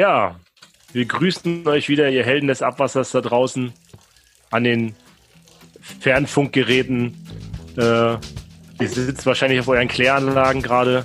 [0.00, 0.40] Ja,
[0.94, 3.74] wir grüßen euch wieder, ihr Helden des Abwassers da draußen
[4.50, 4.94] an den
[5.78, 7.22] Fernfunkgeräten.
[7.76, 11.04] Äh, ihr sitzt wahrscheinlich auf euren Kläranlagen gerade,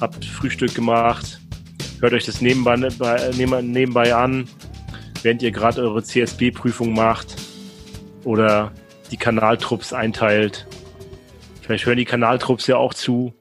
[0.00, 1.40] habt Frühstück gemacht,
[2.00, 4.48] hört euch das nebenbei, nebenbei an,
[5.22, 7.36] während ihr gerade eure CSB-Prüfung macht
[8.24, 8.72] oder
[9.12, 10.66] die Kanaltrupps einteilt.
[11.60, 13.34] Vielleicht hören die Kanaltrupps ja auch zu.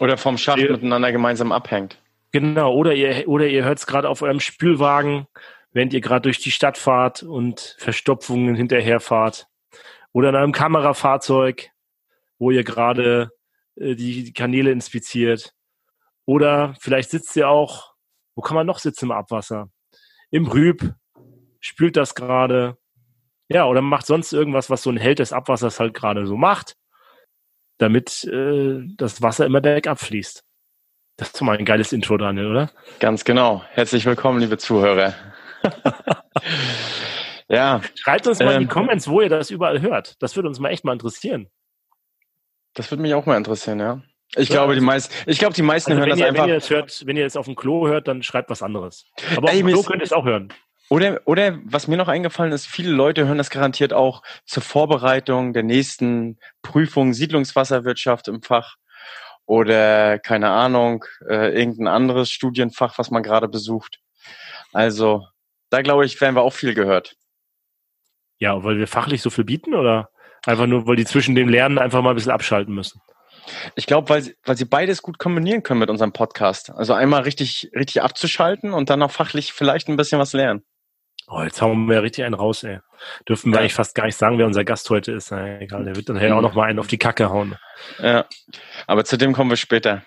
[0.00, 2.00] Oder vom Schacht miteinander gemeinsam abhängt.
[2.32, 5.26] Genau, oder ihr, oder ihr hört es gerade auf eurem Spülwagen,
[5.72, 9.46] während ihr gerade durch die Stadt fahrt und Verstopfungen hinterherfahrt.
[10.12, 11.70] Oder in einem Kamerafahrzeug,
[12.38, 13.30] wo ihr gerade
[13.76, 15.54] äh, die, die Kanäle inspiziert.
[16.26, 17.94] Oder vielleicht sitzt ihr auch,
[18.34, 19.70] wo kann man noch sitzen im Abwasser?
[20.30, 20.94] Im Rüb,
[21.60, 22.76] spült das gerade.
[23.48, 26.76] Ja, oder macht sonst irgendwas, was so ein Held des Abwassers halt gerade so macht,
[27.78, 30.44] damit äh, das Wasser immer bergab fließt.
[31.18, 32.70] Das ist doch mal ein geiles Intro, Daniel, oder?
[33.00, 33.64] Ganz genau.
[33.72, 35.14] Herzlich willkommen, liebe Zuhörer.
[37.48, 37.80] ja.
[37.96, 40.14] Schreibt uns mal in die ähm, Comments, wo ihr das überall hört.
[40.22, 41.48] Das würde uns mal echt mal interessieren.
[42.74, 44.00] Das würde mich auch mal interessieren, ja.
[44.36, 46.44] Ich ja, glaube, die meisten, ich glaube, die meisten also hören das ihr, einfach.
[46.44, 49.04] Wenn ihr es hört, wenn ihr es auf dem Klo hört, dann schreibt was anderes.
[49.36, 50.52] Aber Ey, auf dem Klo könnt ihr es auch hören.
[50.88, 55.52] Oder, oder was mir noch eingefallen ist, viele Leute hören das garantiert auch zur Vorbereitung
[55.52, 58.76] der nächsten Prüfung Siedlungswasserwirtschaft im Fach
[59.48, 63.98] oder keine Ahnung, äh, irgendein anderes Studienfach, was man gerade besucht.
[64.74, 65.26] Also
[65.70, 67.16] da glaube ich, werden wir auch viel gehört.
[68.38, 70.10] Ja, weil wir fachlich so viel bieten oder
[70.44, 73.00] einfach nur, weil die zwischen dem Lernen einfach mal ein bisschen abschalten müssen?
[73.74, 76.70] Ich glaube, weil, sie, weil sie beides gut kombinieren können mit unserem Podcast.
[76.70, 80.62] Also einmal richtig, richtig abzuschalten und dann auch fachlich vielleicht ein bisschen was lernen.
[81.30, 82.78] Oh, jetzt hauen wir richtig einen raus, ey.
[83.28, 83.60] Dürfen wir ja.
[83.60, 85.30] eigentlich fast gar nicht sagen, wer unser Gast heute ist.
[85.30, 87.56] Na, egal, der wird dann nachher auch noch mal einen auf die Kacke hauen.
[88.02, 88.26] Ja,
[88.86, 90.02] aber zu dem kommen wir später.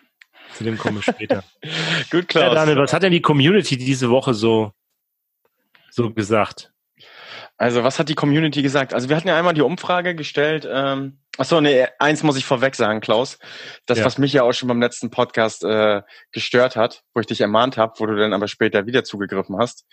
[0.55, 1.43] Zu dem kommen wir später.
[2.11, 2.43] Gut, Klaus.
[2.43, 4.73] Ja, Daniel, was hat denn die Community diese Woche so,
[5.91, 6.73] so gesagt?
[7.61, 8.91] Also, was hat die Community gesagt?
[8.91, 10.67] Also, wir hatten ja einmal die Umfrage gestellt.
[10.67, 13.37] Ähm, achso, nee, eins muss ich vorweg sagen, Klaus.
[13.85, 14.05] Das, ja.
[14.05, 16.01] was mich ja auch schon beim letzten Podcast äh,
[16.31, 19.85] gestört hat, wo ich dich ermahnt habe, wo du dann aber später wieder zugegriffen hast,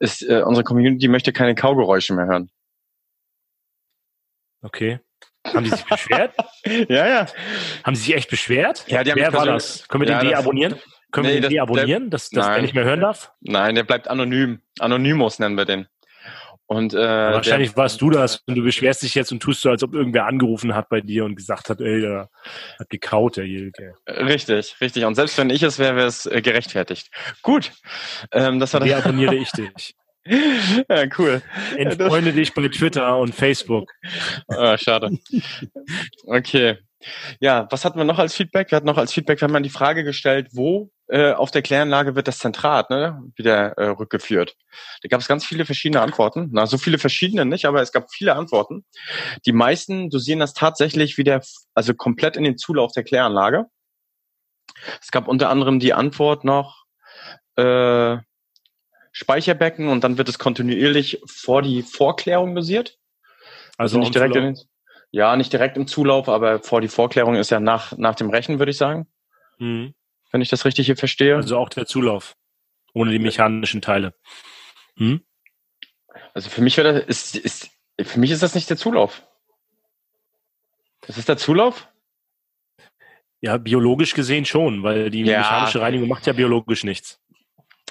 [0.00, 2.50] ist, äh, unsere Community möchte keine Kaugeräusche mehr hören.
[4.60, 5.00] Okay.
[5.46, 6.34] Haben die sich beschwert?
[6.66, 7.26] ja, ja.
[7.84, 8.84] Haben sie sich echt beschwert?
[8.86, 9.88] Ja, die haben Wer war das?
[9.88, 10.78] Können wir ja, den deabonnieren?
[11.10, 13.32] Können nee, wir den deabonnieren, dass, dass der nicht mehr hören darf?
[13.40, 14.60] Nein, der bleibt anonym.
[14.78, 15.88] Anonymous nennen wir den.
[16.66, 19.70] Und, äh, wahrscheinlich der, warst du das und du beschwerst dich jetzt und tust so,
[19.70, 22.30] als ob irgendwer angerufen hat bei dir und gesagt hat, ey, der
[22.78, 23.94] hat gekaut, der Jelke.
[24.08, 25.04] Richtig, richtig.
[25.04, 27.10] Und selbst wenn ich es wäre, wäre es äh, gerechtfertigt.
[27.42, 27.72] Gut.
[28.32, 28.92] Ähm, das war das.
[29.04, 29.94] abonniere ich dich.
[30.26, 31.42] ja, cool.
[31.76, 33.92] Entfreunde dich bei Twitter und Facebook.
[34.48, 35.18] Ah, schade.
[36.26, 36.78] Okay.
[37.40, 38.70] Ja, was hatten wir noch als Feedback?
[38.70, 42.14] Wir hatten noch als Feedback, wir haben die Frage gestellt, wo äh, auf der Kläranlage
[42.14, 44.56] wird das Zentrat ne, wieder äh, rückgeführt.
[45.02, 46.48] Da gab es ganz viele verschiedene Antworten.
[46.52, 48.84] Na, so viele verschiedene nicht, aber es gab viele Antworten.
[49.44, 51.42] Die meisten dosieren das tatsächlich wieder,
[51.74, 53.66] also komplett in den Zulauf der Kläranlage.
[55.00, 56.84] Es gab unter anderem die Antwort noch
[57.56, 58.16] äh,
[59.12, 62.98] Speicherbecken und dann wird es kontinuierlich vor die Vorklärung dosiert.
[63.76, 64.58] Also, also nicht direkt in den,
[65.10, 68.58] ja, nicht direkt im Zulauf, aber vor die Vorklärung ist ja nach, nach dem Rechen,
[68.58, 69.06] würde ich sagen.
[69.58, 69.94] Mhm.
[70.34, 71.36] Wenn ich das richtig hier verstehe.
[71.36, 72.34] Also auch der Zulauf.
[72.92, 74.14] Ohne die mechanischen Teile.
[74.96, 75.24] Hm?
[76.34, 77.70] Also für mich wäre das, ist, ist,
[78.02, 79.22] für mich ist das nicht der Zulauf.
[81.02, 81.86] Das ist der Zulauf?
[83.42, 85.38] Ja, biologisch gesehen schon, weil die ja.
[85.38, 87.20] mechanische Reinigung macht ja biologisch nichts.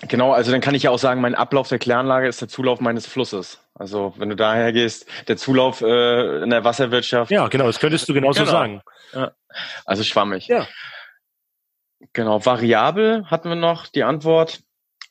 [0.09, 2.81] Genau, also dann kann ich ja auch sagen, mein Ablauf der Kläranlage ist der Zulauf
[2.81, 3.61] meines Flusses.
[3.73, 7.31] Also wenn du daher gehst, der Zulauf äh, in der Wasserwirtschaft.
[7.31, 8.51] Ja, genau, das könntest du genauso genau.
[8.51, 8.81] sagen.
[9.13, 9.31] Ja.
[9.85, 10.47] Also schwammig.
[10.47, 10.67] Ja.
[12.11, 14.61] Genau, variabel hatten wir noch die Antwort.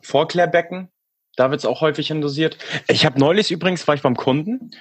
[0.02, 0.90] Vorklärbecken,
[1.36, 2.58] da wird es auch häufig hindosiert.
[2.88, 4.72] Ich habe neulich übrigens, war ich beim Kunden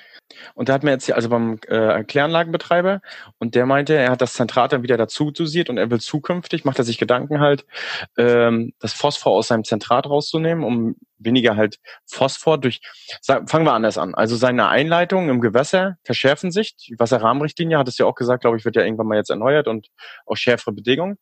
[0.55, 3.01] und der hat mir erzählt, also beim äh, Kläranlagenbetreiber,
[3.39, 6.65] und der meinte, er hat das Zentrat dann wieder dazu dosiert und er will zukünftig,
[6.65, 7.65] macht er sich Gedanken halt,
[8.17, 12.81] ähm, das Phosphor aus seinem Zentrat rauszunehmen, um weniger halt Phosphor durch,
[13.23, 14.15] fangen wir anders an.
[14.15, 16.75] Also seine Einleitungen im Gewässer verschärfen sich.
[16.77, 19.67] Die Wasserrahmenrichtlinie hat es ja auch gesagt, glaube ich, wird ja irgendwann mal jetzt erneuert
[19.67, 19.89] und
[20.25, 21.17] auch schärfere Bedingungen,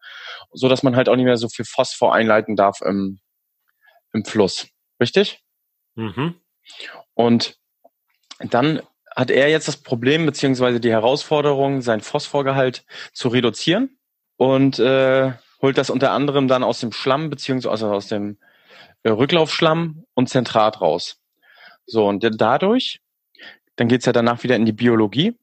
[0.52, 3.20] so dass man halt auch nicht mehr so viel Phosphor einleiten darf im,
[4.14, 4.68] im Fluss.
[5.00, 5.44] Richtig?
[5.96, 6.36] Mhm.
[7.14, 7.58] Und
[8.40, 8.82] dann
[9.16, 13.98] hat er jetzt das Problem beziehungsweise die Herausforderung, sein Phosphorgehalt zu reduzieren
[14.38, 18.38] und äh, holt das unter anderem dann aus dem Schlamm beziehungsweise aus dem
[19.04, 21.20] äh, Rücklaufschlamm und Zentrat raus.
[21.86, 23.02] So, und dadurch,
[23.76, 25.38] dann geht's ja danach wieder in die Biologie.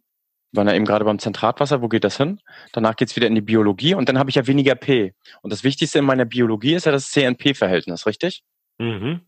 [0.52, 2.40] Wir waren ja eben gerade beim Zentratwasser, wo geht das hin?
[2.72, 5.12] Danach geht's wieder in die Biologie und dann habe ich ja weniger P.
[5.42, 8.42] Und das Wichtigste in meiner Biologie ist ja das CNP-Verhältnis, richtig?
[8.78, 9.22] Mhm.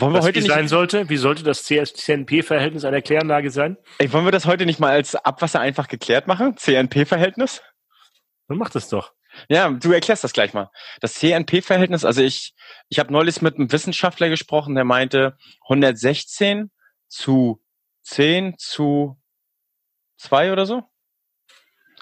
[0.00, 1.08] Wollen wir Was heute nicht sein sollte?
[1.08, 3.76] Wie sollte das CNP-Verhältnis einer Kläranlage sein?
[3.98, 6.56] Ey, wollen wir das heute nicht mal als Abwasser einfach geklärt machen?
[6.56, 7.62] CNP-Verhältnis?
[8.48, 9.12] Dann mach das doch.
[9.48, 10.70] Ja, du erklärst das gleich mal.
[11.00, 12.54] Das CNP-Verhältnis, also ich,
[12.88, 15.36] ich habe neulich mit einem Wissenschaftler gesprochen, der meinte
[15.68, 16.70] 116
[17.08, 17.62] zu
[18.02, 19.18] 10 zu
[20.18, 20.82] 2 oder so.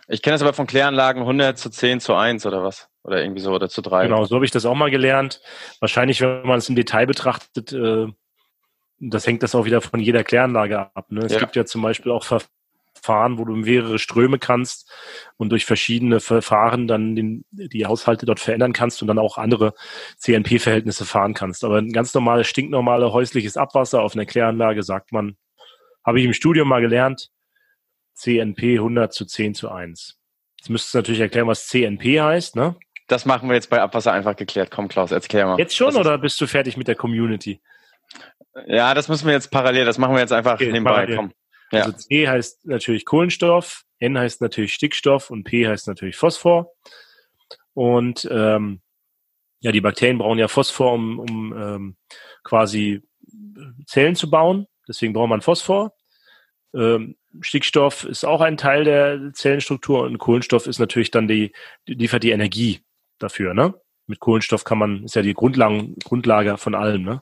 [0.06, 2.88] Ich kenne das aber von Kläranlagen 100 zu 10 zu 1 oder was.
[3.04, 4.04] Oder irgendwie so, oder zu 3.
[4.04, 5.40] Genau, so habe ich das auch mal gelernt.
[5.78, 8.06] Wahrscheinlich, wenn man es im Detail betrachtet, äh,
[8.98, 11.10] das hängt das auch wieder von jeder Kläranlage ab.
[11.10, 11.20] Ne?
[11.20, 11.38] Es ja.
[11.38, 14.90] gibt ja zum Beispiel auch Verfahren, wo du mehrere Ströme kannst
[15.36, 19.74] und durch verschiedene Verfahren dann den, die Haushalte dort verändern kannst und dann auch andere
[20.16, 21.62] CNP-Verhältnisse fahren kannst.
[21.64, 25.36] Aber ein ganz normales, stinknormales häusliches Abwasser auf einer Kläranlage, sagt man,
[26.04, 27.30] habe ich im Studium mal gelernt,
[28.14, 30.18] CNP 100 zu 10 zu 1.
[30.58, 32.76] Jetzt müsstest du natürlich erklären, was CNP heißt, ne?
[33.06, 34.70] Das machen wir jetzt bei Abwasser einfach geklärt.
[34.70, 35.58] Komm, Klaus, erklär mal.
[35.58, 37.60] Jetzt schon oder bist du fertig mit der Community?
[38.66, 40.92] Ja, das müssen wir jetzt parallel, das machen wir jetzt einfach okay, nebenbei.
[40.92, 41.16] Parallel.
[41.16, 41.32] Komm.
[41.72, 41.84] Ja.
[41.84, 46.72] Also C heißt natürlich Kohlenstoff, N heißt natürlich Stickstoff und P heißt natürlich Phosphor.
[47.74, 48.80] Und ähm,
[49.60, 51.96] ja, die Bakterien brauchen ja Phosphor, um, um ähm,
[52.44, 53.02] quasi
[53.86, 54.66] Zellen zu bauen.
[54.86, 55.94] Deswegen braucht man Phosphor.
[56.74, 61.52] Ähm, Stickstoff ist auch ein Teil der Zellenstruktur und Kohlenstoff ist natürlich dann die,
[61.86, 62.83] liefert die Energie
[63.18, 63.74] dafür, ne?
[64.06, 67.20] Mit Kohlenstoff kann man, ist ja die Grundlagen, Grundlage von allem, ne?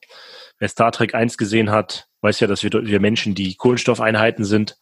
[0.58, 4.76] Wer Star Trek 1 gesehen hat, weiß ja, dass wir, wir Menschen die Kohlenstoffeinheiten sind.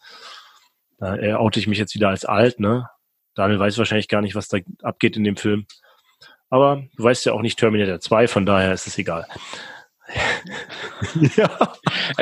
[0.98, 2.88] Da oute ich mich jetzt wieder als alt, ne?
[3.34, 5.66] Daniel weiß wahrscheinlich gar nicht, was da abgeht in dem Film.
[6.50, 9.26] Aber du weißt ja auch nicht Terminator 2, von daher ist es egal.
[11.36, 11.48] ja.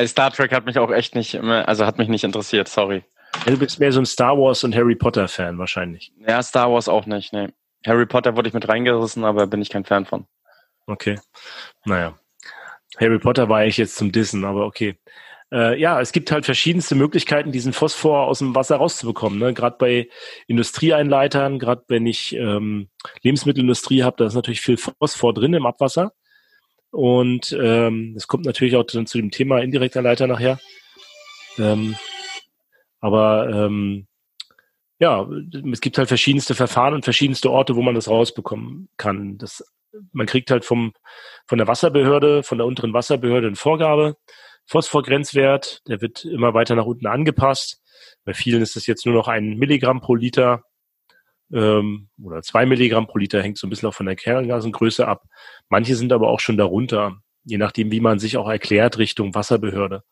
[0.06, 3.04] Star Trek hat mich auch echt nicht, also hat mich nicht interessiert, sorry.
[3.46, 6.12] Ja, du bist mehr so ein Star Wars und Harry Potter Fan wahrscheinlich.
[6.26, 7.48] Ja, Star Wars auch nicht, nee.
[7.86, 10.26] Harry Potter wurde ich mit reingerissen, aber bin ich kein Fan von.
[10.86, 11.18] Okay.
[11.84, 12.18] Naja.
[12.98, 14.98] Harry Potter war ich jetzt zum Dissen, aber okay.
[15.50, 19.38] Äh, ja, es gibt halt verschiedenste Möglichkeiten, diesen Phosphor aus dem Wasser rauszubekommen.
[19.38, 19.54] Ne?
[19.54, 20.08] Gerade bei
[20.46, 22.88] Industrieeinleitern, gerade wenn ich ähm,
[23.22, 26.12] Lebensmittelindustrie habe, da ist natürlich viel Phosphor drin im Abwasser.
[26.90, 30.58] Und ähm, kommt natürlich auch dann zu dem Thema indirekter Leiter nachher.
[31.58, 31.96] Ähm,
[33.00, 34.07] aber ähm,
[34.98, 35.28] ja,
[35.72, 39.38] es gibt halt verschiedenste Verfahren und verschiedenste Orte, wo man das rausbekommen kann.
[39.38, 39.64] Das,
[40.12, 40.92] man kriegt halt vom,
[41.46, 44.16] von der Wasserbehörde, von der unteren Wasserbehörde eine Vorgabe,
[44.66, 47.80] Phosphorgrenzwert, der wird immer weiter nach unten angepasst.
[48.24, 50.62] Bei vielen ist es jetzt nur noch ein Milligramm pro Liter
[51.52, 55.24] ähm, oder zwei Milligramm pro Liter, hängt so ein bisschen auch von der Kerngasengröße ab.
[55.68, 60.02] Manche sind aber auch schon darunter, je nachdem, wie man sich auch erklärt Richtung Wasserbehörde.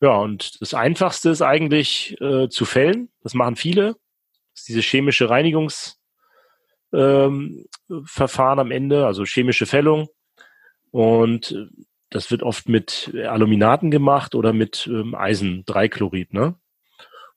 [0.00, 3.10] Ja, und das Einfachste ist eigentlich äh, zu fällen.
[3.22, 3.96] Das machen viele.
[4.52, 5.98] Das ist diese chemische Reinigungsverfahren
[6.92, 10.08] ähm, am Ende, also chemische Fällung.
[10.90, 11.68] Und
[12.10, 16.32] das wird oft mit Aluminaten gemacht oder mit ähm, Eisen-3-Chlorid.
[16.32, 16.54] Ne?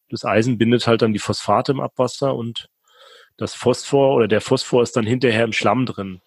[0.10, 2.70] Das Eisen bindet halt dann die Phosphate im Abwasser und
[3.38, 6.22] das Phosphor oder der Phosphor ist dann hinterher im Schlamm drin.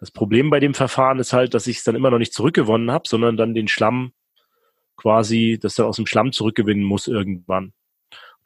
[0.00, 2.90] Das Problem bei dem Verfahren ist halt, dass ich es dann immer noch nicht zurückgewonnen
[2.90, 4.12] habe, sondern dann den Schlamm
[4.96, 7.72] quasi, dass er aus dem Schlamm zurückgewinnen muss irgendwann.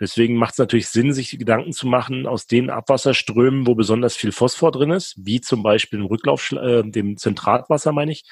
[0.00, 4.32] Deswegen macht es natürlich Sinn, sich Gedanken zu machen aus den Abwasserströmen, wo besonders viel
[4.32, 8.25] Phosphor drin ist, wie zum Beispiel im Rücklauf, äh, dem Zentratwasser, meine ich,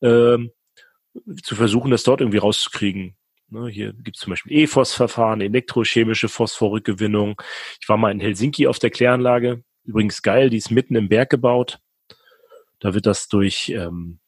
[0.00, 0.38] äh,
[1.42, 3.16] zu versuchen, das dort irgendwie rauszukriegen.
[3.48, 7.42] Ne, hier gibt es zum Beispiel EFOS-Verfahren, elektrochemische Phosphorrückgewinnung.
[7.80, 9.64] Ich war mal in Helsinki auf der Kläranlage.
[9.82, 11.80] Übrigens geil, die ist mitten im Berg gebaut.
[12.78, 14.19] Da wird das durch, ähm,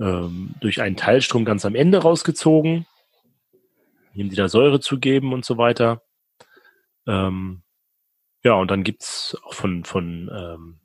[0.00, 2.86] ähm, durch einen Teilstrom ganz am Ende rausgezogen,
[4.14, 6.02] ihm wieder Säure zu geben und so weiter.
[7.06, 7.62] Ähm,
[8.42, 10.80] ja, und dann gibt's auch von, von ähm,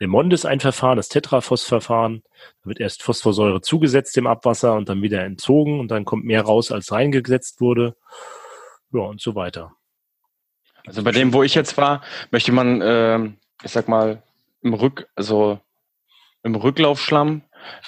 [0.00, 2.22] Remondis ein Verfahren, das Tetraphos-Verfahren.
[2.62, 6.42] Da wird erst Phosphorsäure zugesetzt dem Abwasser und dann wieder entzogen und dann kommt mehr
[6.42, 7.96] raus, als reingesetzt wurde.
[8.92, 9.76] Ja, und so weiter.
[10.86, 13.18] Also bei dem, wo ich jetzt war, möchte man, äh,
[13.62, 14.22] ich sag mal,
[14.62, 15.60] im Rück, also
[16.42, 17.42] im Rücklaufschlamm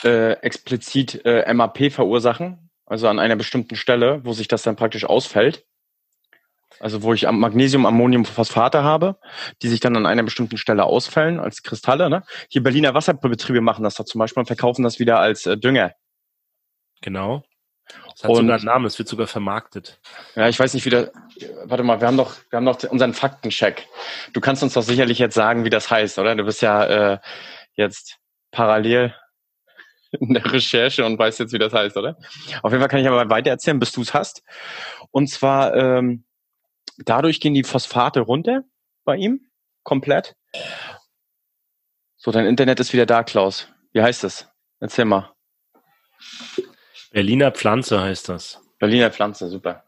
[0.04, 5.04] äh, explizit äh, MAP verursachen, also an einer bestimmten Stelle, wo sich das dann praktisch
[5.04, 5.64] ausfällt.
[6.80, 9.16] Also wo ich Magnesium, Ammonium, Phosphate habe,
[9.62, 12.10] die sich dann an einer bestimmten Stelle ausfällen als Kristalle.
[12.10, 12.24] Ne?
[12.48, 15.92] Hier Berliner Wasserbetriebe machen das da zum Beispiel und verkaufen das wieder als äh, Dünger.
[17.02, 17.44] Genau.
[18.14, 20.00] Das hat und, sogar einen Namen, es wird sogar vermarktet.
[20.34, 21.12] Ja, ich weiß nicht, wie der.
[21.64, 23.86] Warte mal, wir haben doch, wir haben doch unseren Faktencheck.
[24.32, 26.34] Du kannst uns doch sicherlich jetzt sagen, wie das heißt, oder?
[26.34, 27.18] Du bist ja äh,
[27.74, 28.18] jetzt
[28.50, 29.14] parallel
[30.20, 32.16] in der Recherche und weißt jetzt, wie das heißt, oder?
[32.62, 34.42] Auf jeden Fall kann ich aber weiter erzählen, bis du es hast.
[35.10, 36.24] Und zwar ähm,
[36.98, 38.64] dadurch gehen die Phosphate runter
[39.04, 39.48] bei ihm
[39.82, 40.36] komplett.
[42.16, 43.68] So, dein Internet ist wieder da, Klaus.
[43.92, 44.48] Wie heißt es?
[44.80, 45.32] Erzähl mal.
[47.10, 48.60] Berliner Pflanze heißt das.
[48.78, 49.84] Berliner Pflanze, super.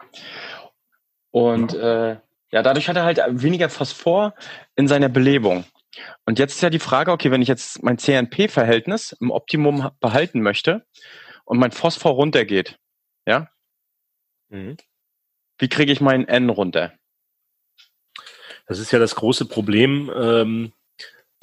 [1.31, 2.13] Und ja.
[2.13, 2.17] äh,
[2.51, 4.35] ja, dadurch hat er halt weniger Phosphor
[4.77, 5.65] in seiner Belebung.
[6.25, 10.41] Und jetzt ist ja die Frage, okay, wenn ich jetzt mein CNP-Verhältnis im Optimum behalten
[10.41, 10.87] möchte
[11.45, 12.79] und mein Phosphor runtergeht,
[13.27, 13.49] ja,
[14.49, 14.77] mhm.
[15.59, 16.93] wie kriege ich meinen N runter?
[18.67, 20.73] Das ist ja das große Problem, ähm,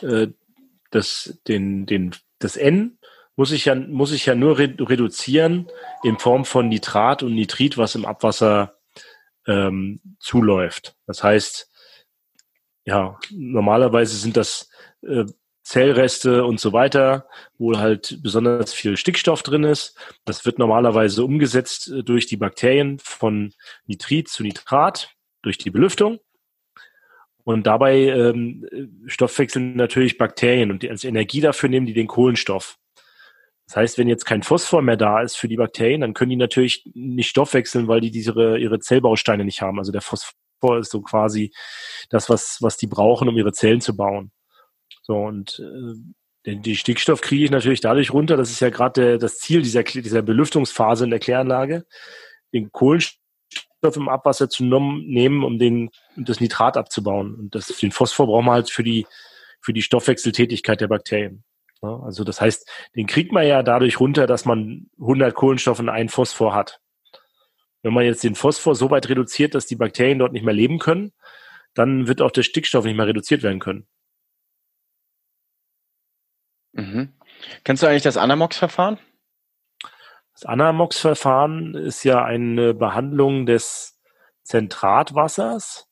[0.02, 0.28] äh,
[0.90, 2.98] das, den, den, das N
[3.36, 5.68] muss ich ja, muss ich ja nur reduzieren
[6.04, 8.78] in Form von Nitrat und Nitrit, was im Abwasser
[9.48, 10.96] ähm, zuläuft.
[11.08, 11.71] Das heißt,
[12.86, 14.70] ja, normalerweise sind das
[15.04, 15.26] äh,
[15.64, 19.96] Zellreste und so weiter, wo halt besonders viel Stickstoff drin ist.
[20.26, 23.54] Das wird normalerweise umgesetzt äh, durch die Bakterien von
[23.86, 26.20] Nitrit zu Nitrat, durch die Belüftung.
[27.44, 28.68] Und dabei ähm,
[29.08, 32.78] stoffwechseln natürlich Bakterien und die als Energie dafür nehmen die den Kohlenstoff.
[33.68, 36.36] Das heißt, wenn jetzt kein Phosphor mehr da ist für die Bakterien, dann können die
[36.36, 39.80] natürlich nicht stoffwechseln, weil die diese, ihre Zellbausteine nicht haben.
[39.80, 40.34] Also der Phosphor
[40.80, 41.54] ist so quasi
[42.10, 44.32] das, was, was die brauchen, um ihre Zellen zu bauen.
[45.04, 46.00] So, und äh,
[46.46, 48.38] den, die Stickstoff kriege ich natürlich dadurch runter.
[48.38, 51.86] Das ist ja gerade das Ziel dieser, dieser Belüftungsphase in der Kläranlage,
[52.54, 53.18] den Kohlenstoff
[53.96, 57.36] im Abwasser zu nehmen, um den, das Nitrat abzubauen.
[57.36, 59.06] Und das, den Phosphor brauchen wir halt für die,
[59.62, 61.44] für die Stoffwechseltätigkeit der Bakterien.
[61.82, 66.10] Also das heißt, den kriegt man ja dadurch runter, dass man 100 Kohlenstoff und einen
[66.10, 66.80] Phosphor hat.
[67.84, 70.80] Wenn man jetzt den Phosphor so weit reduziert, dass die Bakterien dort nicht mehr leben
[70.80, 71.14] können,
[71.74, 73.88] dann wird auch der Stickstoff nicht mehr reduziert werden können.
[76.74, 77.14] Mhm.
[77.64, 79.00] Kennst du eigentlich das Anamox-Verfahren?
[80.34, 84.00] Das Anamox-Verfahren ist ja eine Behandlung des
[84.44, 85.88] Zentratwassers.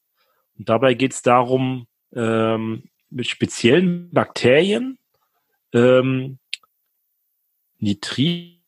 [0.58, 4.98] Und dabei geht es darum, ähm, mit speziellen Bakterien
[5.74, 6.39] ähm,
[7.77, 8.60] Nitrit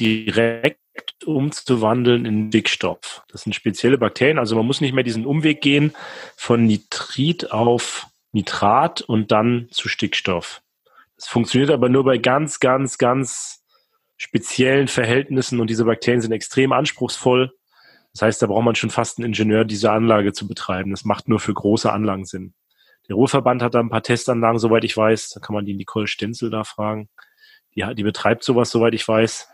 [0.00, 0.80] direkt
[1.28, 3.22] umzuwandeln in Dickstoff.
[3.28, 5.94] Das sind spezielle Bakterien, also man muss nicht mehr diesen Umweg gehen
[6.36, 10.62] von Nitrit auf Nitrat und dann zu Stickstoff.
[11.16, 13.64] Das funktioniert aber nur bei ganz, ganz, ganz
[14.16, 17.52] speziellen Verhältnissen und diese Bakterien sind extrem anspruchsvoll.
[18.12, 20.90] Das heißt, da braucht man schon fast einen Ingenieur, diese Anlage zu betreiben.
[20.90, 22.54] Das macht nur für große Anlagen Sinn.
[23.08, 25.30] Der Ruhrverband hat da ein paar Testanlagen, soweit ich weiß.
[25.30, 27.08] Da kann man die Nicole Stenzel da fragen.
[27.74, 29.48] Die, die betreibt sowas, soweit ich weiß.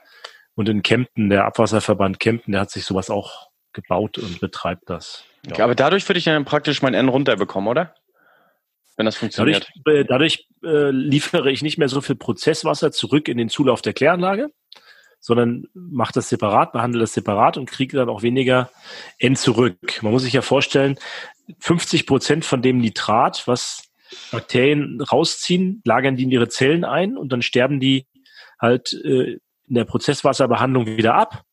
[0.55, 5.25] Und in Kempten, der Abwasserverband Kempten, der hat sich sowas auch gebaut und betreibt das.
[5.45, 5.53] Ja.
[5.53, 7.95] Okay, aber dadurch würde ich dann praktisch mein N runterbekommen, oder?
[8.97, 9.69] Wenn das funktioniert.
[9.85, 13.83] Dadurch, äh, dadurch äh, liefere ich nicht mehr so viel Prozesswasser zurück in den Zulauf
[13.83, 14.51] der Kläranlage,
[15.19, 18.71] sondern mache das separat, behandle das separat und kriege dann auch weniger
[19.19, 20.03] N zurück.
[20.03, 20.97] Man muss sich ja vorstellen,
[21.59, 23.91] 50 Prozent von dem Nitrat, was
[24.31, 28.07] Bakterien rausziehen, lagern die in ihre Zellen ein und dann sterben die
[28.61, 31.45] halt äh, in der Prozesswasserbehandlung wieder ab.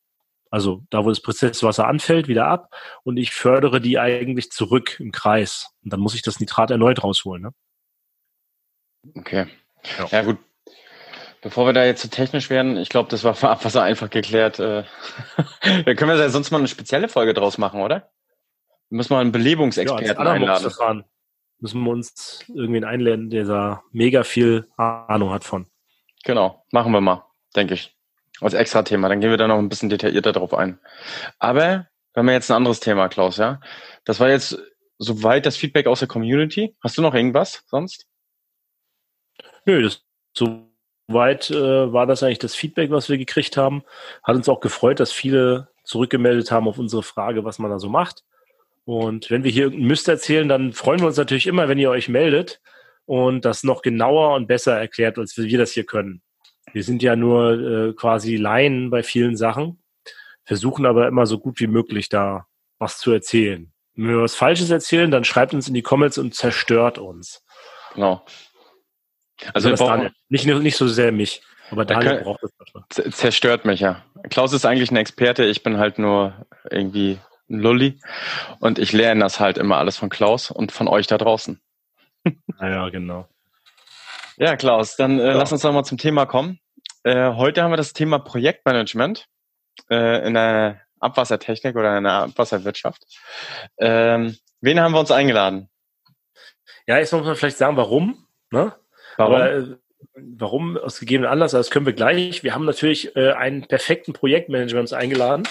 [0.50, 2.74] Also da, wo das Prozesswasser anfällt, wieder ab.
[3.04, 5.74] Und ich fördere die eigentlich zurück im Kreis.
[5.84, 7.44] Und dann muss ich das Nitrat erneut rausholen.
[7.44, 7.54] Ne?
[9.16, 9.48] Okay.
[9.98, 10.06] Ja.
[10.08, 10.22] ja.
[10.24, 10.38] gut.
[11.42, 14.10] Bevor wir da jetzt zu so technisch werden, ich glaube, das war für Abwasser einfach
[14.10, 14.60] geklärt.
[14.60, 14.84] Äh,
[15.86, 18.12] da können wir ja sonst mal eine spezielle Folge draus machen, oder?
[18.90, 21.06] Müssen wir einen Belebungsexperten ja, einladen.
[21.60, 25.68] Müssen wir uns irgendwen einladen, der da mega viel Ahnung hat von.
[26.26, 27.24] Genau, machen wir mal,
[27.56, 27.96] denke ich.
[28.42, 29.08] Als extra Thema.
[29.08, 30.80] Dann gehen wir da noch ein bisschen detaillierter drauf ein.
[31.40, 33.62] Aber wir haben jetzt ein anderes Thema, Klaus, ja.
[34.04, 34.60] Das war jetzt
[34.98, 36.76] soweit das Feedback aus der Community.
[36.84, 38.08] Hast du noch irgendwas sonst?
[39.66, 40.04] Nö, das,
[40.36, 43.84] soweit äh, war das eigentlich das Feedback, was wir gekriegt haben.
[44.24, 47.90] Hat uns auch gefreut, dass viele zurückgemeldet haben auf unsere Frage, was man da so
[47.90, 48.24] macht.
[48.86, 51.90] Und wenn wir hier irgendeinen Mist erzählen, dann freuen wir uns natürlich immer, wenn ihr
[51.90, 52.60] euch meldet
[53.06, 56.22] und das noch genauer und besser erklärt, als wir das hier können.
[56.74, 59.82] Wir sind ja nur äh, quasi Laien bei vielen Sachen,
[60.44, 62.48] versuchen aber immer so gut wie möglich da
[62.80, 63.72] was zu erzählen.
[63.96, 67.44] Wenn wir was Falsches erzählen, dann schreibt uns in die Comments und zerstört uns.
[67.94, 68.26] Genau.
[69.54, 71.42] Also, also Daniel, nicht, nicht so sehr mich,
[71.72, 73.12] aber Daniel kann, braucht das manchmal.
[73.12, 74.04] Zerstört mich, ja.
[74.30, 77.18] Klaus ist eigentlich ein Experte, ich bin halt nur irgendwie
[77.52, 78.00] Lulli.
[78.60, 81.60] Und ich lerne das halt immer alles von Klaus und von euch da draußen.
[82.62, 83.28] Ja, genau.
[84.42, 85.34] Ja, Klaus, dann äh, ja.
[85.34, 86.60] lass uns doch mal zum Thema kommen.
[87.04, 89.28] Äh, heute haben wir das Thema Projektmanagement
[89.92, 93.06] äh, in der Abwassertechnik oder in der Abwasserwirtschaft.
[93.78, 95.70] Ähm, wen haben wir uns eingeladen?
[96.88, 98.26] Ja, jetzt muss man vielleicht sagen, warum.
[98.50, 98.74] Ne?
[99.16, 99.36] Warum?
[99.36, 99.76] Aber, äh,
[100.16, 102.44] warum aus gegebenen Anlass, das können wir gleich.
[102.44, 105.48] Wir haben natürlich äh, einen perfekten Projektmanager uns eingeladen.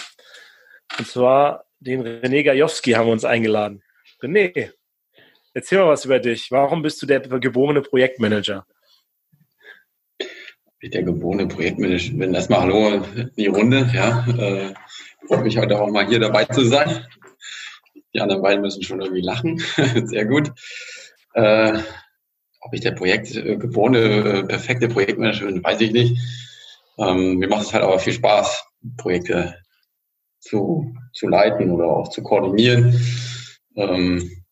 [0.99, 3.85] Und zwar den René Gajowski haben wir uns eingeladen.
[4.21, 4.73] René,
[5.55, 6.51] erzähl mal was über dich.
[6.51, 8.67] Warum bist du der geborene Projektmanager?
[10.81, 12.33] Ich der geborene Projektmanager.
[12.33, 13.91] Erstmal Hallo in die Runde.
[13.93, 14.75] Ja, äh,
[15.27, 17.07] freue mich heute auch mal hier dabei zu sein.
[18.15, 19.59] Die anderen beiden müssen schon irgendwie lachen.
[20.05, 20.53] Sehr gut.
[21.35, 21.79] Äh,
[22.61, 26.19] ob ich der Projekt äh, geborene, äh, perfekte Projektmanager bin, weiß ich nicht.
[26.99, 28.65] Ähm, mir macht es halt aber viel Spaß,
[28.97, 29.57] Projekte
[30.41, 32.99] zu, zu leiten oder auch zu koordinieren.
[33.77, 34.45] Ähm,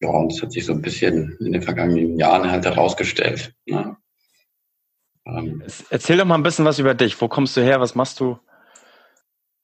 [0.00, 3.54] ja, und das hat sich so ein bisschen in den vergangenen Jahren halt herausgestellt.
[3.64, 3.93] Ne?
[5.26, 7.20] Ähm, Erzähl doch mal ein bisschen was über dich.
[7.20, 7.80] Wo kommst du her?
[7.80, 8.38] Was machst du?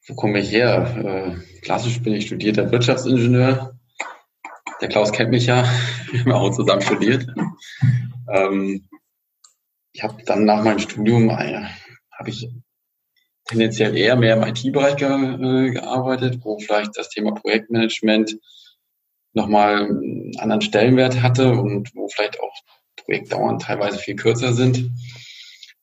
[0.07, 1.37] Wo komme ich her?
[1.37, 3.79] Äh, klassisch bin ich studierter Wirtschaftsingenieur.
[4.81, 5.65] Der Klaus kennt mich ja.
[6.11, 7.27] Wir haben auch zusammen studiert.
[8.29, 8.89] Ähm,
[9.93, 11.65] ich habe dann nach meinem Studium äh,
[12.13, 12.49] habe ich
[13.45, 18.37] tendenziell eher mehr im IT-Bereich ge äh, gearbeitet, wo vielleicht das Thema Projektmanagement
[19.33, 22.55] nochmal einen anderen Stellenwert hatte und wo vielleicht auch
[22.97, 24.91] Projektdauern teilweise viel kürzer sind.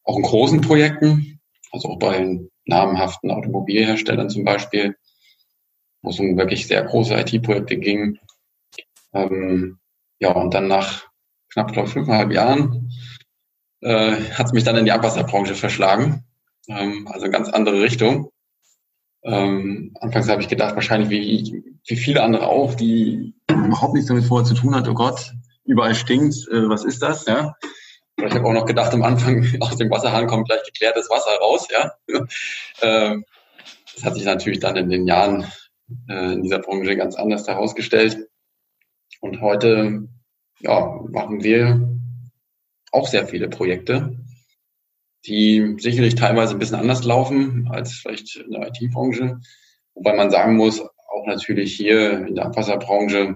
[0.07, 4.95] Auch in großen Projekten, also auch bei namhaften Automobilherstellern zum Beispiel,
[6.01, 8.17] wo es um wirklich sehr große IT-Projekte ging.
[9.13, 9.79] Ähm,
[10.19, 11.07] ja, und dann nach
[11.51, 12.89] knapp, glaube ich, fünfeinhalb Jahren
[13.81, 16.23] äh, hat es mich dann in die Abwasserbranche verschlagen.
[16.69, 18.31] Ähm, also ganz andere Richtung.
[19.23, 24.23] Ähm, anfangs habe ich gedacht, wahrscheinlich wie, wie viele andere auch, die überhaupt nichts damit
[24.23, 25.33] vorher zu tun hat, oh Gott,
[25.65, 27.55] überall stinkt, äh, was ist das, ja?
[28.17, 31.67] Ich habe auch noch gedacht, am Anfang aus dem Wasserhahn kommt gleich geklärtes Wasser raus,
[31.71, 31.93] ja.
[32.81, 33.25] ähm,
[33.93, 35.45] das hat sich natürlich dann in den Jahren
[36.09, 38.27] äh, in dieser Branche ganz anders herausgestellt.
[39.21, 40.07] Und heute
[40.59, 41.89] ja, machen wir
[42.91, 44.17] auch sehr viele Projekte,
[45.25, 49.39] die sicherlich teilweise ein bisschen anders laufen als vielleicht in der IT-Branche.
[49.93, 53.35] Wobei man sagen muss, auch natürlich hier in der Abwasserbranche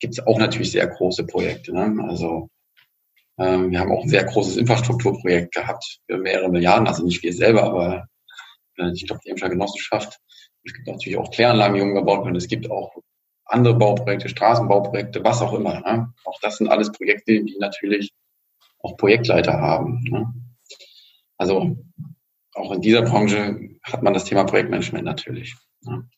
[0.00, 1.72] gibt es auch natürlich sehr große Projekte.
[1.72, 2.04] Ne?
[2.08, 2.50] Also
[3.36, 7.64] wir haben auch ein sehr großes Infrastrukturprojekt gehabt für mehrere Milliarden, also nicht wir selber,
[7.64, 8.06] aber
[8.78, 10.18] äh, ich glaube die Emscher Genossenschaft.
[10.64, 12.36] Es gibt natürlich auch Kläranlagen, die umgebaut werden.
[12.36, 12.94] Es gibt auch
[13.44, 15.80] andere Bauprojekte, Straßenbauprojekte, was auch immer.
[15.80, 16.12] Ne?
[16.24, 18.12] Auch das sind alles Projekte, die natürlich
[18.80, 20.02] auch Projektleiter haben.
[20.04, 20.32] Ne?
[21.36, 21.76] Also
[22.54, 25.54] auch in dieser Branche hat man das Thema Projektmanagement natürlich.
[25.82, 26.08] Ne?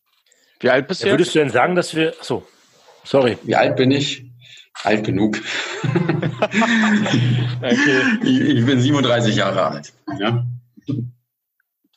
[0.61, 1.07] Wie alt bist du?
[1.07, 2.15] Ja, würdest du denn sagen, dass wir.
[2.21, 2.47] So,
[3.05, 3.37] sorry.
[3.43, 4.26] Wie alt bin ich?
[4.83, 5.39] Alt genug.
[7.63, 8.03] okay.
[8.23, 9.93] ich, ich, bin 37 Jahre alt.
[10.19, 10.47] Ja?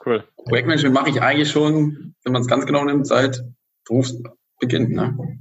[0.05, 0.23] Cool.
[0.45, 3.43] Projektmanagement mache ich eigentlich schon, wenn man es ganz genau nimmt, seit
[3.85, 4.93] Berufsbeginn.
[4.93, 5.39] Ne?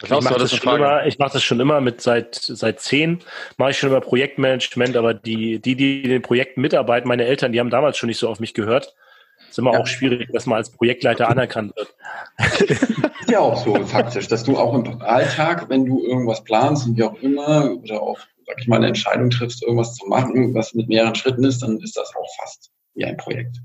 [0.00, 3.18] Klaus, ich mache das, schon immer, ich mach das schon immer mit seit seit zehn
[3.56, 7.52] mache ich schon immer Projektmanagement, aber die die die in den Projekten mitarbeiten, meine Eltern,
[7.52, 8.94] die haben damals schon nicht so auf mich gehört.
[9.48, 9.80] Ist immer ja.
[9.80, 11.94] auch schwierig, dass man als Projektleiter anerkannt wird.
[13.20, 16.96] Ist ja auch so faktisch, dass du auch im Alltag, wenn du irgendwas planst und
[16.96, 20.72] wie auch immer oder auch sag ich mal eine Entscheidung triffst, irgendwas zu machen, was
[20.74, 23.58] mit mehreren Schritten ist, dann ist das auch fast wie ein Projekt.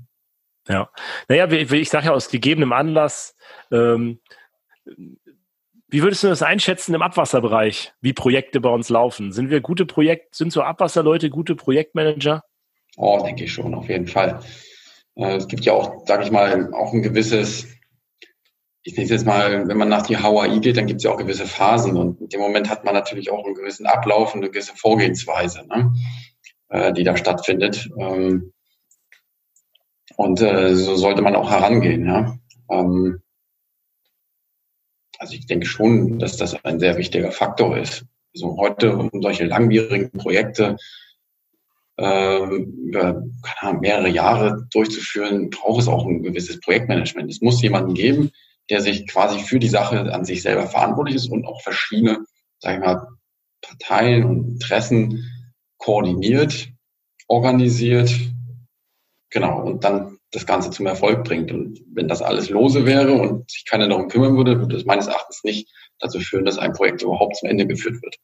[0.68, 0.90] Ja,
[1.28, 3.34] naja, ich sage ja aus gegebenem Anlass.
[3.70, 4.20] Ähm,
[5.88, 9.32] wie würdest du das einschätzen im Abwasserbereich, wie Projekte bei uns laufen?
[9.32, 12.44] Sind wir gute Projekt, sind so Abwasserleute gute Projektmanager?
[12.96, 14.40] Oh, denke ich schon, auf jeden Fall.
[15.16, 17.66] Äh, es gibt ja auch, sage ich mal, auch ein gewisses,
[18.82, 21.10] ich nenne es jetzt mal, wenn man nach die HAI geht, dann gibt es ja
[21.10, 24.42] auch gewisse Phasen und in dem Moment hat man natürlich auch einen gewissen Ablauf und
[24.42, 25.94] eine gewisse Vorgehensweise, ne,
[26.68, 27.88] äh, die da stattfindet.
[27.98, 28.52] Ähm,
[30.16, 32.06] und äh, so sollte man auch herangehen.
[32.06, 32.38] Ja.
[32.70, 33.20] Ähm,
[35.18, 38.04] also ich denke schon, dass das ein sehr wichtiger Faktor ist.
[38.34, 40.76] Also heute, um solche langwierigen Projekte
[41.96, 43.22] ähm, über
[43.60, 47.30] Ahnung, mehrere Jahre durchzuführen, braucht es auch ein gewisses Projektmanagement.
[47.30, 48.30] Es muss jemanden geben,
[48.70, 52.24] der sich quasi für die Sache an sich selber verantwortlich ist und auch verschiedene,
[52.58, 53.06] sag ich mal,
[53.60, 55.24] Parteien und Interessen
[55.78, 56.68] koordiniert,
[57.28, 58.12] organisiert,
[59.30, 61.52] genau, und dann das Ganze zum Erfolg bringt.
[61.52, 65.06] Und wenn das alles lose wäre und sich keiner darum kümmern würde, würde es meines
[65.06, 68.16] Erachtens nicht dazu führen, dass ein Projekt überhaupt zum Ende geführt wird.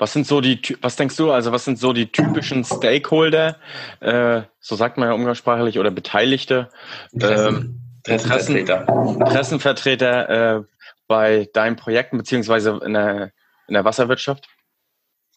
[0.00, 3.58] Was sind so die, was denkst du, also was sind so die typischen Stakeholder,
[4.00, 6.70] äh, so sagt man ja umgangssprachlich, oder Beteiligte,
[7.12, 8.88] Interessen, äh, Interessenvertreter,
[9.20, 10.62] Interessenvertreter äh,
[11.06, 13.32] bei deinen Projekten beziehungsweise in der,
[13.68, 14.48] in der Wasserwirtschaft?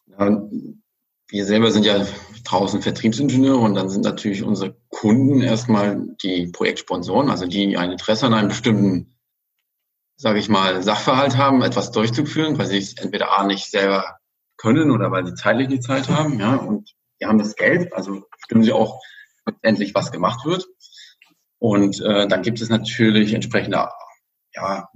[0.06, 0.40] Ja,
[1.28, 2.06] wir selber sind ja
[2.44, 7.92] draußen Vertriebsingenieure und dann sind natürlich unsere Kunden erstmal die Projektsponsoren, also die, die ein
[7.92, 9.14] Interesse an einem bestimmten,
[10.16, 14.20] sage ich mal, Sachverhalt haben, etwas durchzuführen, weil sie es entweder A nicht selber
[14.64, 18.24] können oder weil sie zeitlich die Zeit haben, ja, und die haben das Geld, also
[18.38, 19.00] stimmen sie auch
[19.62, 20.66] endlich, was gemacht wird.
[21.58, 23.88] Und äh, dann gibt es natürlich entsprechende
[24.54, 24.88] ja,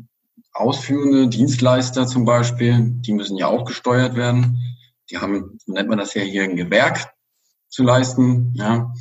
[0.52, 4.58] ausführende Dienstleister zum Beispiel, die müssen ja auch gesteuert werden
[5.10, 7.12] die haben, so nennt man das ja hier, ein Gewerk
[7.68, 8.52] zu leisten.
[8.54, 8.92] Ja?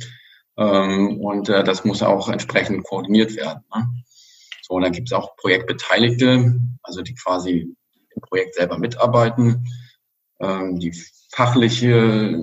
[0.56, 3.64] Ähm, und äh, das muss auch entsprechend koordiniert werden.
[3.74, 3.88] Ne?
[4.62, 7.74] So, und dann gibt es auch Projektbeteiligte, also die quasi
[8.14, 9.66] im Projekt selber mitarbeiten,
[10.40, 10.92] ähm, die
[11.30, 12.40] fachliche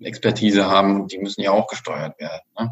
[0.00, 2.42] Expertise haben, die müssen ja auch gesteuert werden.
[2.58, 2.70] Ne?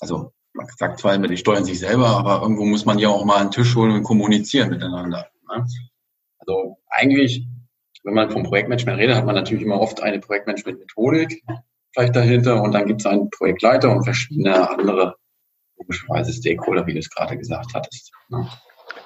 [0.00, 3.24] Also man sagt zwar immer, die steuern sich selber, aber irgendwo muss man ja auch
[3.24, 5.28] mal einen Tisch holen und kommunizieren miteinander.
[5.48, 5.66] Ne?
[6.38, 7.46] Also eigentlich,
[8.04, 11.42] wenn man vom Projektmanagement redet, hat man natürlich immer oft eine Projektmanagement-Methodik
[11.92, 15.16] vielleicht dahinter und dann gibt es einen Projektleiter und verschiedene andere,
[15.78, 18.12] logischerweise Stakeholder, wie du es gerade gesagt hattest.
[18.28, 18.46] Ne?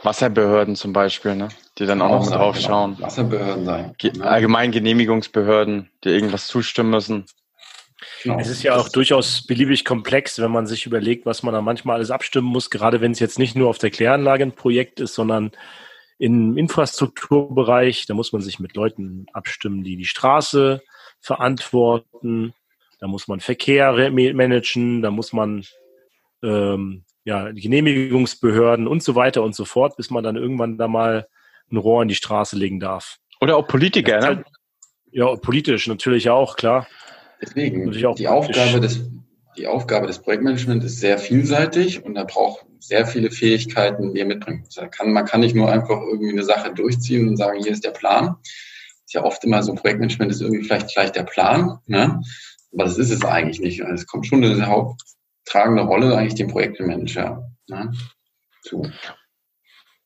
[0.03, 1.49] Wasserbehörden zum Beispiel, ne?
[1.79, 2.69] die dann auch, auch noch mit drauf genau.
[2.69, 3.01] schauen.
[3.01, 3.95] Wasserbehörden sein.
[3.99, 4.25] Ge ne?
[4.25, 7.27] Allgemein Genehmigungsbehörden, die irgendwas zustimmen müssen.
[8.23, 8.39] Genau.
[8.39, 11.97] Es ist ja auch durchaus beliebig komplex, wenn man sich überlegt, was man da manchmal
[11.97, 15.15] alles abstimmen muss, gerade wenn es jetzt nicht nur auf der Kläranlage ein Projekt ist,
[15.15, 15.53] sondern
[16.19, 20.83] im Infrastrukturbereich, da muss man sich mit Leuten abstimmen, die die Straße
[21.21, 22.53] verantworten,
[23.01, 25.65] da muss man Verkehr managen, da muss man
[26.43, 31.27] ähm, ja, Genehmigungsbehörden und so weiter und so fort, bis man dann irgendwann da mal
[31.71, 33.19] ein Rohr in die Straße legen darf.
[33.41, 34.27] Oder auch Politiker, ne?
[34.27, 34.47] Halt,
[35.13, 36.87] ja, politisch natürlich auch, klar.
[37.43, 39.01] Deswegen, die Aufgabe, des,
[39.57, 44.27] die Aufgabe des Projektmanagements ist sehr vielseitig und da braucht sehr viele Fähigkeiten, die er
[44.27, 44.67] mitbringt.
[44.67, 47.85] Also kann, man kann nicht nur einfach irgendwie eine Sache durchziehen und sagen, hier ist
[47.85, 48.37] der Plan.
[49.05, 52.21] Ist ja oft immer so, Projektmanagement ist irgendwie vielleicht gleich der Plan, ne?
[52.73, 53.81] aber das ist es eigentlich nicht.
[53.81, 54.67] Es kommt schon eine
[55.41, 57.93] haupttragende Rolle eigentlich dem Projektmanager ne?
[58.63, 58.91] zu.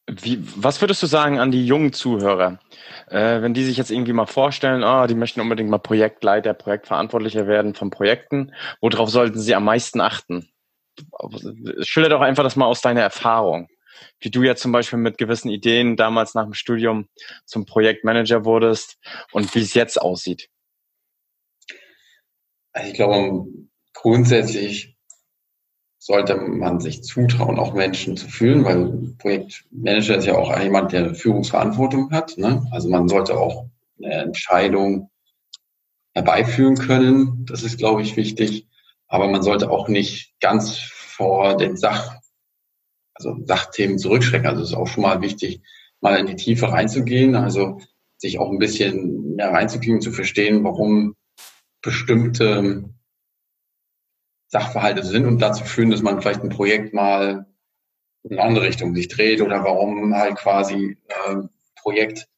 [0.06, 2.58] Wie, was würdest du sagen an die jungen Zuhörer?
[3.08, 7.46] Äh, wenn die sich jetzt irgendwie mal vorstellen, ah, die möchten unbedingt mal Projektleiter, Projektverantwortlicher
[7.46, 10.50] werden von Projekten, worauf sollten sie am meisten achten?
[11.80, 13.68] Schilder doch einfach das mal aus deiner Erfahrung.
[14.20, 17.08] Wie du ja zum Beispiel mit gewissen Ideen damals nach dem Studium
[17.46, 18.98] zum Projektmanager wurdest
[19.32, 20.48] und wie es jetzt aussieht.
[22.72, 23.46] Also ich glaube,
[23.94, 24.93] grundsätzlich
[26.04, 31.14] sollte man sich zutrauen, auch Menschen zu fühlen, weil Projektmanager ist ja auch jemand, der
[31.14, 32.36] Führungsverantwortung hat.
[32.36, 32.68] Ne?
[32.72, 35.10] Also man sollte auch eine Entscheidung
[36.12, 37.46] herbeiführen können.
[37.46, 38.68] Das ist, glaube ich, wichtig.
[39.08, 42.16] Aber man sollte auch nicht ganz vor den Sach,
[43.14, 44.46] also Sachthemen zurückschrecken.
[44.46, 45.62] Also es ist auch schon mal wichtig,
[46.02, 47.34] mal in die Tiefe reinzugehen.
[47.34, 47.80] Also
[48.18, 51.16] sich auch ein bisschen mehr reinzugehen, zu verstehen, warum
[51.80, 52.90] bestimmte
[54.54, 57.44] Sachverhalte sind und dazu führen, dass man vielleicht ein Projekt mal
[58.22, 61.34] in eine andere Richtung sich dreht oder warum halt quasi äh,
[61.82, 62.28] Projekt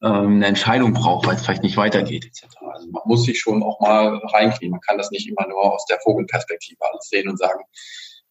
[0.00, 2.44] ähm, eine Entscheidung braucht, weil es vielleicht nicht weitergeht etc.
[2.72, 4.70] Also man muss sich schon auch mal reinkriegen.
[4.70, 7.64] Man kann das nicht immer nur aus der Vogelperspektive alles sehen und sagen,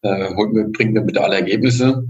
[0.04, 2.08] äh, bringt mir bitte alle Ergebnisse.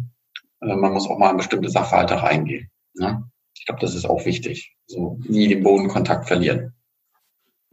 [0.61, 2.69] Äh, man muss auch mal in bestimmte Sachverhalte reingehen.
[2.93, 3.23] Ne?
[3.57, 4.75] Ich glaube, das ist auch wichtig.
[4.85, 6.75] So nie den Bodenkontakt verlieren.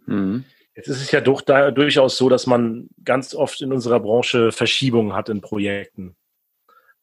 [0.06, 0.46] Mhm.
[0.76, 4.50] Jetzt ist es ja doch da, durchaus so, dass man ganz oft in unserer Branche
[4.50, 6.16] Verschiebungen hat in Projekten.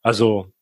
[0.02, 0.52] Also,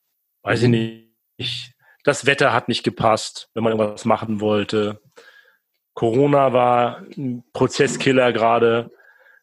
[0.43, 5.01] weiß ich nicht, das Wetter hat nicht gepasst, wenn man irgendwas machen wollte.
[5.95, 8.91] Corona war ein Prozesskiller gerade.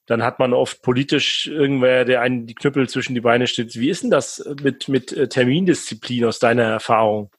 [0.06, 3.76] Dann hat man oft politisch irgendwer, der einen die Knüppel zwischen die Beine steht.
[3.76, 7.30] Wie ist denn das mit, mit äh, Termindisziplin aus deiner Erfahrung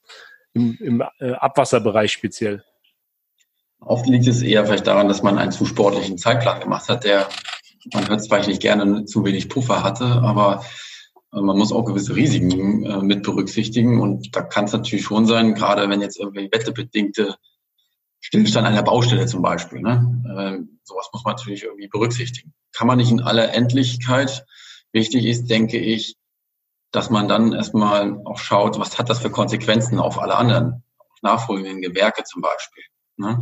[0.52, 2.62] im, im äh, Abwasserbereich speziell?
[3.80, 7.28] Oft liegt es eher vielleicht daran, dass man einen zu sportlichen Zeitplan gemacht hat, der,
[7.92, 10.64] man hört es vielleicht nicht gerne, zu wenig Puffer hatte, aber
[11.32, 14.00] äh, man muss auch gewisse Risiken äh, mit berücksichtigen.
[14.00, 17.36] Und da kann es natürlich schon sein, gerade wenn jetzt irgendwie wetterbedingte
[18.20, 20.22] Stillstand einer Baustelle zum Beispiel, ne?
[20.24, 22.52] äh, sowas muss man natürlich irgendwie berücksichtigen.
[22.72, 24.44] Kann man nicht in aller Endlichkeit.
[24.92, 26.16] Wichtig ist, denke ich,
[26.90, 31.22] dass man dann erstmal auch schaut, was hat das für Konsequenzen auf alle anderen, auf
[31.22, 32.82] nachfolgenden Gewerke zum Beispiel.
[33.18, 33.40] Ne?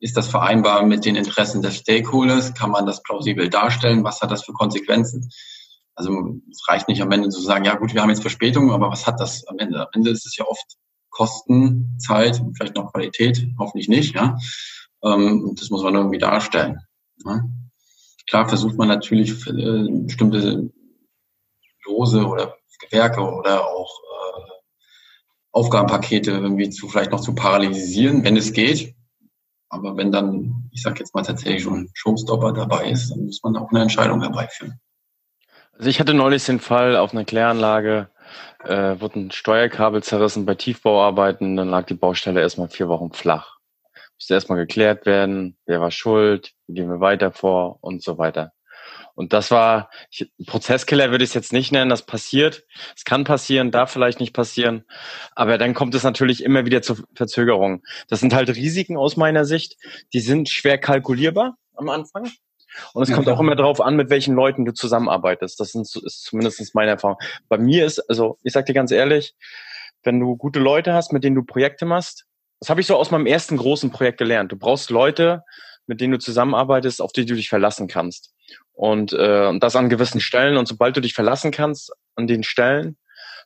[0.00, 2.54] Ist das vereinbar mit den Interessen des Stakeholders?
[2.54, 4.04] Kann man das plausibel darstellen?
[4.04, 5.30] Was hat das für Konsequenzen?
[5.94, 8.90] Also es reicht nicht am Ende zu sagen, ja gut, wir haben jetzt Verspätung, aber
[8.90, 9.80] was hat das am Ende?
[9.80, 10.64] Am Ende ist es ja oft
[11.10, 14.38] Kosten, Zeit, vielleicht noch Qualität, hoffentlich nicht, ja.
[15.02, 16.78] Ähm, und das muss man irgendwie darstellen.
[17.24, 17.52] Ne?
[18.28, 20.70] Klar versucht man natürlich äh, bestimmte
[21.84, 24.50] Lose oder Gewerke oder auch äh,
[25.50, 28.94] Aufgabenpakete irgendwie zu vielleicht noch zu paralysieren, wenn es geht.
[29.70, 33.42] Aber wenn dann, ich sage jetzt mal tatsächlich schon ein Showstopper dabei ist, dann muss
[33.42, 34.80] man auch eine Entscheidung herbeiführen.
[35.72, 38.08] Also ich hatte neulich den Fall auf einer Kläranlage,
[38.64, 43.58] äh, wurde ein Steuerkabel zerrissen bei Tiefbauarbeiten, dann lag die Baustelle erstmal vier Wochen flach.
[44.16, 48.52] Musste erstmal geklärt werden, wer war schuld, wie gehen wir weiter vor und so weiter.
[49.18, 52.62] Und das war, ich, Prozesskiller würde ich es jetzt nicht nennen, das passiert.
[52.96, 54.84] Es kann passieren, darf vielleicht nicht passieren.
[55.34, 57.82] Aber dann kommt es natürlich immer wieder zur Verzögerung.
[58.06, 59.76] Das sind halt Risiken aus meiner Sicht,
[60.12, 62.30] die sind schwer kalkulierbar am Anfang.
[62.92, 65.58] Und es kommt auch immer darauf an, mit welchen Leuten du zusammenarbeitest.
[65.58, 67.16] Das sind, ist zumindest meine Erfahrung.
[67.48, 69.34] Bei mir ist, also ich sag dir ganz ehrlich,
[70.04, 72.26] wenn du gute Leute hast, mit denen du Projekte machst,
[72.60, 74.52] das habe ich so aus meinem ersten großen Projekt gelernt.
[74.52, 75.42] Du brauchst Leute,
[75.88, 78.32] mit denen du zusammenarbeitest, auf die du dich verlassen kannst.
[78.72, 80.56] Und äh, das an gewissen Stellen.
[80.56, 82.96] Und sobald du dich verlassen kannst an den Stellen,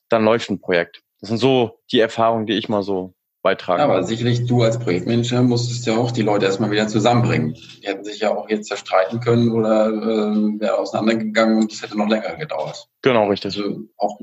[0.09, 1.03] dann läuft ein Projekt.
[1.21, 3.81] Das sind so die Erfahrungen, die ich mal so beitragen.
[3.81, 7.55] Ja, aber sicherlich du als Projektmanager musstest ja auch die Leute erstmal wieder zusammenbringen.
[7.55, 11.99] Die hätten sich ja auch jetzt zerstreiten können oder äh, wäre auseinandergegangen und das hätte
[11.99, 12.89] noch länger gedauert.
[13.03, 13.57] Genau, richtig.
[13.57, 14.19] Also auch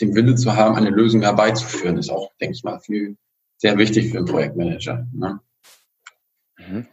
[0.00, 3.16] den Wille zu haben, eine Lösung herbeizuführen, ist auch, denke ich mal, viel,
[3.58, 5.06] sehr wichtig für einen Projektmanager.
[5.12, 5.40] Ne?
[6.58, 6.86] Mhm.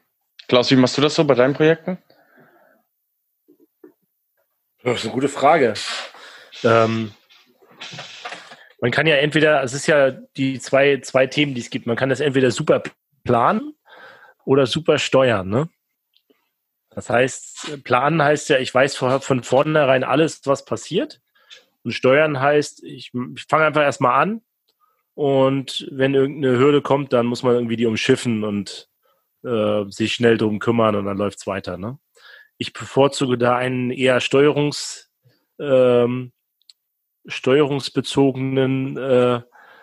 [0.48, 1.98] Klaus, wie machst du das so bei deinen Projekten?
[4.84, 5.74] Das ist eine gute Frage.
[6.64, 7.12] Ähm,
[8.80, 11.88] man kann ja entweder, es ist ja die zwei, zwei Themen, die es gibt.
[11.88, 12.84] Man kann das entweder super
[13.24, 13.74] planen
[14.46, 15.50] oder super steuern.
[15.50, 15.70] Ne?
[16.92, 21.22] Das heißt, planen heißt ja, ich weiß von vornherein alles, was passiert.
[21.84, 24.42] Und steuern heißt, ich, ich fange einfach erstmal an
[25.14, 28.90] und wenn irgendeine Hürde kommt, dann muss man irgendwie die umschiffen und
[29.44, 31.78] äh, sich schnell drum kümmern und dann läuft's weiter.
[31.78, 31.98] Ne?
[32.58, 35.12] Ich bevorzuge da einen eher Steuerungs,
[35.60, 36.32] ähm,
[37.26, 39.42] steuerungsbezogenen äh,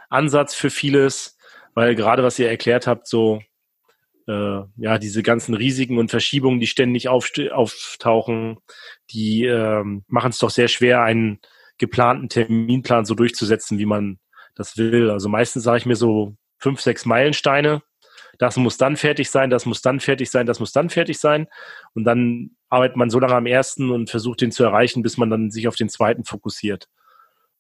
[0.08, 1.38] Ansatz für vieles,
[1.74, 3.42] weil gerade was ihr erklärt habt, so
[4.26, 8.58] äh, ja diese ganzen Risiken und Verschiebungen, die ständig auftauchen,
[9.10, 11.40] die äh, machen es doch sehr schwer, einen
[11.78, 14.18] geplanten Terminplan so durchzusetzen, wie man
[14.54, 15.10] das will.
[15.10, 17.82] Also meistens sage ich mir so fünf, sechs Meilensteine.
[18.38, 21.47] Das muss dann fertig sein, das muss dann fertig sein, das muss dann fertig sein.
[21.94, 25.31] Und dann arbeitet man so lange am ersten und versucht den zu erreichen, bis man
[25.31, 26.88] dann sich auf den zweiten fokussiert.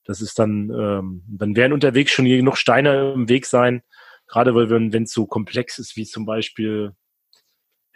[0.04, 3.82] Das ist dann, ähm, dann werden unterwegs schon genug Steine im Weg sein,
[4.26, 6.92] gerade weil wenn es so komplex ist, wie zum Beispiel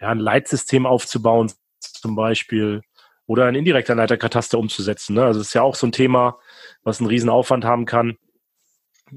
[0.00, 2.82] ja, ein Leitsystem aufzubauen, zum Beispiel,
[3.28, 5.14] oder ein indirekter Leiterkataster umzusetzen.
[5.14, 5.24] Ne?
[5.24, 6.38] Also das ist ja auch so ein Thema,
[6.82, 8.16] was einen riesen Aufwand haben kann,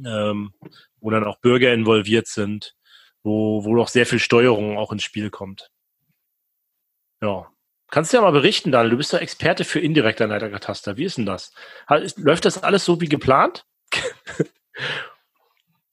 [0.05, 0.53] ähm,
[0.99, 2.75] wo dann auch Bürger involviert sind,
[3.23, 5.69] wo, wo auch sehr viel Steuerung auch ins Spiel kommt.
[7.21, 7.47] Ja.
[7.89, 10.95] Kannst du ja mal berichten, Daniel, du bist doch Experte für indirekter Leiterkataster.
[10.95, 11.53] Wie ist denn das?
[12.15, 13.65] Läuft das alles so wie geplant?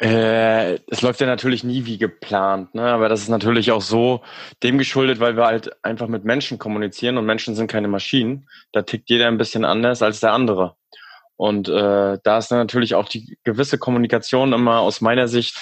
[0.01, 2.85] Äh, es läuft ja natürlich nie wie geplant, ne?
[2.85, 4.23] aber das ist natürlich auch so
[4.63, 8.49] dem geschuldet, weil wir halt einfach mit Menschen kommunizieren und Menschen sind keine Maschinen.
[8.71, 10.77] Da tickt jeder ein bisschen anders als der andere.
[11.35, 15.57] Und äh, da ist natürlich auch die gewisse Kommunikation immer aus meiner Sicht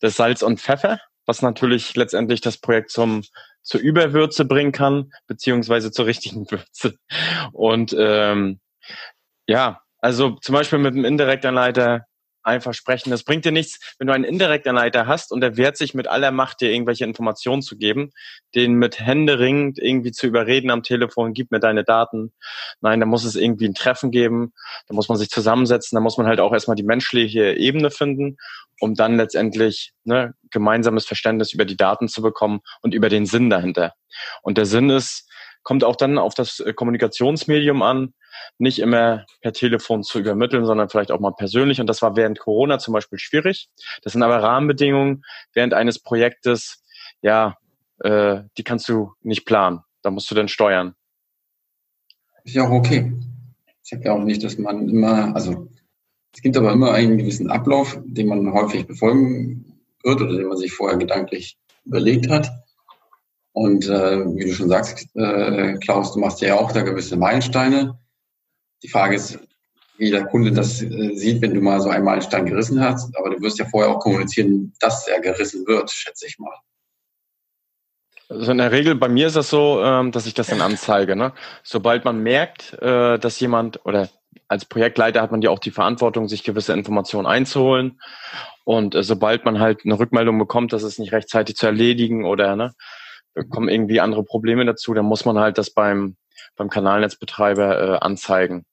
[0.00, 3.22] das Salz und Pfeffer, was natürlich letztendlich das Projekt zum
[3.62, 6.94] zur Überwürze bringen kann, beziehungsweise zur richtigen Würze.
[7.52, 8.60] Und ähm,
[9.46, 12.06] ja, also zum Beispiel mit einem Indirektanleiter
[12.42, 13.10] einfach sprechen.
[13.10, 16.30] Das bringt dir nichts, wenn du einen Indirektanleiter hast und der wehrt sich mit aller
[16.30, 18.10] Macht, dir irgendwelche Informationen zu geben,
[18.54, 22.32] den mit Hände ringend irgendwie zu überreden am Telefon, gib mir deine Daten.
[22.80, 24.52] Nein, da muss es irgendwie ein Treffen geben,
[24.88, 28.36] da muss man sich zusammensetzen, da muss man halt auch erstmal die menschliche Ebene finden,
[28.80, 33.50] um dann letztendlich ne, gemeinsames Verständnis über die Daten zu bekommen und über den Sinn
[33.50, 33.94] dahinter.
[34.42, 35.28] Und der Sinn ist,
[35.62, 38.14] kommt auch dann auf das Kommunikationsmedium an,
[38.58, 41.80] nicht immer per Telefon zu übermitteln, sondern vielleicht auch mal persönlich.
[41.80, 43.68] Und das war während Corona zum Beispiel schwierig.
[44.02, 46.82] Das sind aber Rahmenbedingungen während eines Projektes,
[47.22, 47.56] ja,
[48.00, 49.80] äh, die kannst du nicht planen.
[50.02, 50.94] Da musst du dann steuern.
[52.44, 53.12] Ist ja auch okay.
[53.82, 55.68] Ich sage ja auch nicht, dass man immer, also
[56.34, 60.56] es gibt aber immer einen gewissen Ablauf, den man häufig befolgen wird oder den man
[60.56, 62.50] sich vorher gedanklich überlegt hat.
[63.52, 67.98] Und äh, wie du schon sagst, äh, Klaus, du machst ja auch da gewisse Meilensteine.
[68.82, 69.38] Die Frage ist,
[69.96, 73.16] wie der Kunde das äh, sieht, wenn du mal so einen Meilenstein gerissen hast.
[73.18, 76.54] Aber du wirst ja vorher auch kommunizieren, dass er gerissen wird, schätze ich mal.
[78.28, 81.16] Also in der Regel bei mir ist das so, ähm, dass ich das dann anzeige.
[81.16, 81.32] Ne?
[81.62, 84.08] Sobald man merkt, äh, dass jemand oder
[84.46, 88.00] als Projektleiter hat man ja auch die Verantwortung, sich gewisse Informationen einzuholen.
[88.64, 92.54] Und äh, sobald man halt eine Rückmeldung bekommt, dass es nicht rechtzeitig zu erledigen oder
[92.54, 92.74] ne,
[93.50, 96.16] kommen irgendwie andere Probleme dazu, dann muss man halt das beim
[96.56, 98.64] beim Kanalnetzbetreiber anzeigen.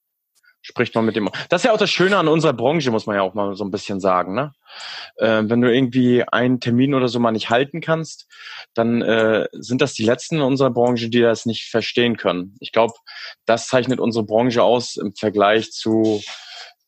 [0.68, 1.30] Spricht man mit dem.
[1.48, 3.62] Das ist ja auch das Schöne an unserer Branche, muss man ja auch mal so
[3.62, 4.34] ein bisschen sagen.
[4.34, 4.52] Ne?
[5.14, 8.26] Äh, wenn du irgendwie einen Termin oder so mal nicht halten kannst,
[8.74, 12.56] dann äh, sind das die Letzten in unserer Branche, die das nicht verstehen können.
[12.58, 12.94] Ich glaube,
[13.44, 16.20] das zeichnet unsere Branche aus im Vergleich zu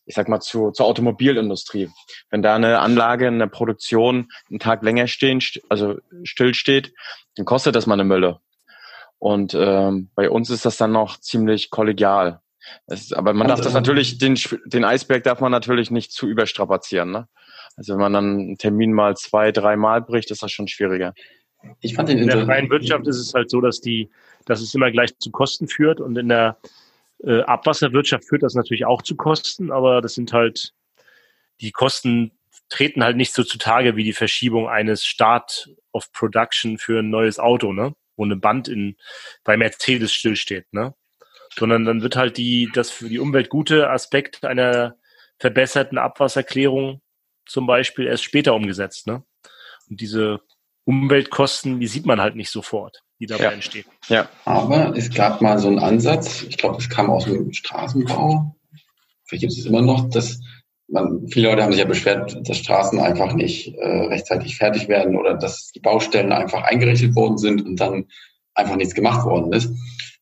[0.07, 1.91] ich sag mal, zu, zur Automobilindustrie.
[2.31, 6.95] Wenn da eine Anlage in der Produktion einen Tag länger stehen, also still steht,
[7.37, 8.41] dann kostet das mal eine Mülle.
[9.19, 12.41] Und ähm, bei uns ist das dann noch ziemlich kollegial.
[12.87, 17.11] Ist, aber man darf das natürlich, den, den Eisberg darf man natürlich nicht zu überstrapazieren.
[17.11, 17.29] Ne?
[17.77, 21.15] Also wenn man dann einen Termin mal zwei, drei Mal bricht, ist das schon schwieriger.
[21.81, 24.11] Ich fand den in der freien Wirtschaft ist es halt so, dass die,
[24.47, 26.59] dass es immer gleich zu Kosten führt und in der
[27.25, 30.73] äh, Abwasserwirtschaft führt das natürlich auch zu Kosten, aber das sind halt
[31.61, 32.33] die Kosten
[32.69, 37.39] treten halt nicht so zutage wie die Verschiebung eines Start of Production für ein neues
[37.39, 37.95] Auto, ne?
[38.17, 38.97] Wo eine Band in,
[39.45, 40.95] bei Mercedes stillsteht, ne?
[41.55, 44.97] Sondern dann wird halt die, das für die Umwelt gute Aspekt einer
[45.39, 47.01] verbesserten Abwasserklärung
[47.47, 49.23] zum Beispiel erst später umgesetzt, ne?
[49.89, 50.41] Und diese
[50.85, 53.51] Umweltkosten, die sieht man halt nicht sofort, die dabei ja.
[53.51, 53.87] entstehen.
[54.09, 54.29] Ja.
[54.45, 58.55] Aber es gab mal so einen Ansatz, ich glaube, es kam aus dem Straßenbau,
[59.25, 60.41] vielleicht gibt es immer noch, dass
[60.89, 65.17] man, viele Leute haben sich ja beschwert, dass Straßen einfach nicht äh, rechtzeitig fertig werden
[65.17, 68.07] oder dass die Baustellen einfach eingerichtet worden sind und dann
[68.55, 69.71] einfach nichts gemacht worden ist.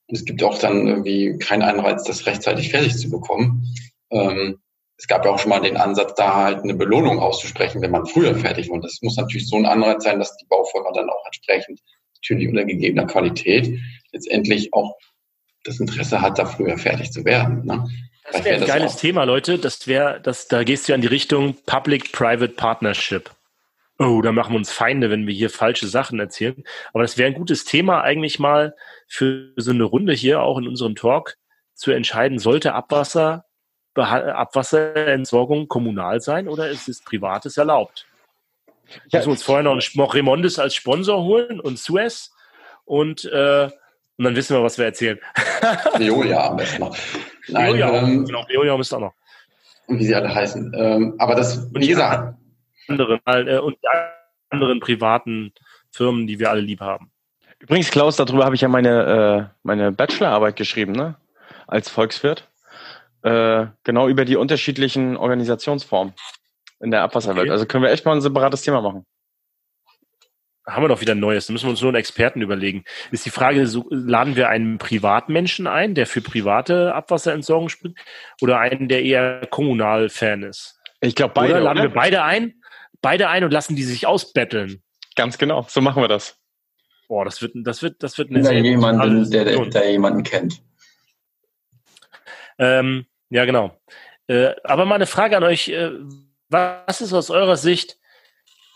[0.08, 3.74] Und es gibt auch dann irgendwie keinen Anreiz, das rechtzeitig fertig zu bekommen.
[4.10, 4.58] Ähm,
[4.98, 8.06] es gab ja auch schon mal den Ansatz, da halt eine Belohnung auszusprechen, wenn man
[8.06, 8.76] früher fertig war.
[8.76, 11.80] Und das muss natürlich so ein Anreiz sein, dass die Baufirma dann auch entsprechend
[12.16, 13.78] natürlich unter gegebener Qualität
[14.12, 14.96] letztendlich auch
[15.64, 17.66] das Interesse hat, da früher fertig zu werden.
[17.66, 17.86] Ne?
[18.32, 19.58] Das wäre ein geiles Thema, Leute.
[19.58, 23.30] Das wäre, das, da gehst du ja in die Richtung Public-Private Partnership.
[23.98, 26.62] Oh, da machen wir uns Feinde, wenn wir hier falsche Sachen erzählen.
[26.92, 28.74] Aber das wäre ein gutes Thema eigentlich mal
[29.08, 31.36] für so eine Runde hier auch in unserem Talk
[31.74, 33.46] zu entscheiden, sollte Abwasser,
[33.94, 38.06] Abwasserentsorgung kommunal sein oder ist es privates erlaubt?
[39.08, 39.18] Ja.
[39.18, 39.80] Müssen wir uns vorher noch einen
[40.10, 42.32] Remondes als Sponsor holen und Suez
[42.84, 43.70] und, äh,
[44.18, 45.18] und dann wissen wir, was wir erzählen.
[45.98, 46.96] Veolia am besten noch.
[47.48, 49.14] Nein, Veolia, ähm, genau, Veolia müsste auch noch.
[49.88, 50.72] Wie sie alle heißen.
[50.76, 52.34] Ähm, aber das, wie gesagt.
[52.88, 53.88] Anderen, äh, und die
[54.50, 55.52] anderen privaten
[55.92, 57.10] Firmen, die wir alle lieb haben.
[57.58, 61.16] Übrigens, Klaus, darüber habe ich ja meine, äh, meine Bachelorarbeit geschrieben, ne?
[61.66, 62.48] Als Volkswirt.
[63.22, 66.14] Äh, genau über die unterschiedlichen Organisationsformen
[66.80, 67.46] in der Abwasserwelt.
[67.46, 67.50] Okay.
[67.50, 69.06] Also können wir echt mal ein separates Thema machen
[70.66, 71.46] haben wir doch wieder ein Neues.
[71.46, 72.84] Da müssen wir uns nur einen Experten überlegen.
[73.12, 77.96] Ist die Frage, so, laden wir einen Privatmenschen ein, der für private Abwasserentsorgung spricht,
[78.40, 80.80] oder einen, der eher kommunal Fan ist?
[81.00, 81.54] Ich glaube beide.
[81.54, 81.88] Oder laden oder?
[81.90, 82.54] wir beide ein,
[83.06, 84.82] beide ein und lassen die sich ausbetteln.
[85.14, 86.40] Ganz genau, so machen wir das.
[87.06, 90.60] Boah, das wird, das wird, das wird eine sehr jemanden, der, der, der jemanden kennt.
[92.58, 93.80] Ähm, ja, genau.
[94.26, 95.68] Äh, aber mal eine Frage an euch.
[95.68, 95.92] Äh,
[96.48, 97.96] was ist aus eurer Sicht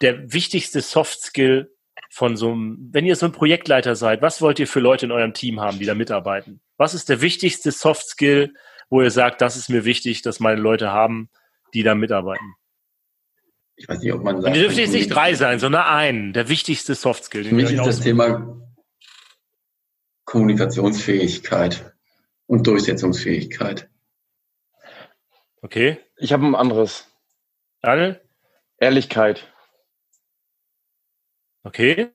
[0.01, 1.75] der wichtigste Soft Skill
[2.09, 5.13] von so einem, wenn ihr so ein Projektleiter seid, was wollt ihr für Leute in
[5.13, 6.61] eurem Team haben, die da mitarbeiten?
[6.77, 8.55] Was ist der wichtigste Soft Skill,
[8.91, 11.31] wo ihr sagt, das ist mir wichtig, dass meine Leute haben,
[11.75, 12.55] die da mitarbeiten?
[13.81, 14.49] Ich weiß nicht, ob man sagt.
[14.49, 17.45] Und ihr dürft jetzt nicht drei sein, sondern einen, der wichtigste Soft Skill.
[17.45, 18.61] Für mich ist das Thema
[20.27, 21.95] Kommunikationsfähigkeit
[22.47, 23.89] und Durchsetzungsfähigkeit.
[25.63, 25.99] Okay.
[26.19, 27.07] Ich habe ein anderes.
[27.81, 28.21] Daniel?
[28.77, 29.49] Ehrlichkeit.
[31.63, 32.11] Okay.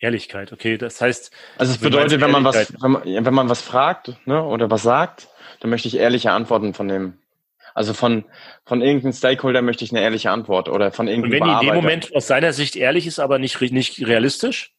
[0.00, 0.76] Ehrlichkeit, okay.
[0.76, 1.32] Das heißt.
[1.56, 4.82] Also es bedeutet, wenn man was, wenn man, wenn man was fragt, ne, oder was
[4.82, 5.28] sagt,
[5.60, 7.18] dann möchte ich ehrliche Antworten von dem.
[7.78, 8.24] Also von,
[8.64, 11.72] von irgendeinem Stakeholder möchte ich eine ehrliche Antwort oder von irgendeinem Und wenn die in
[11.72, 14.74] dem Moment aus seiner Sicht ehrlich ist, aber nicht, nicht realistisch?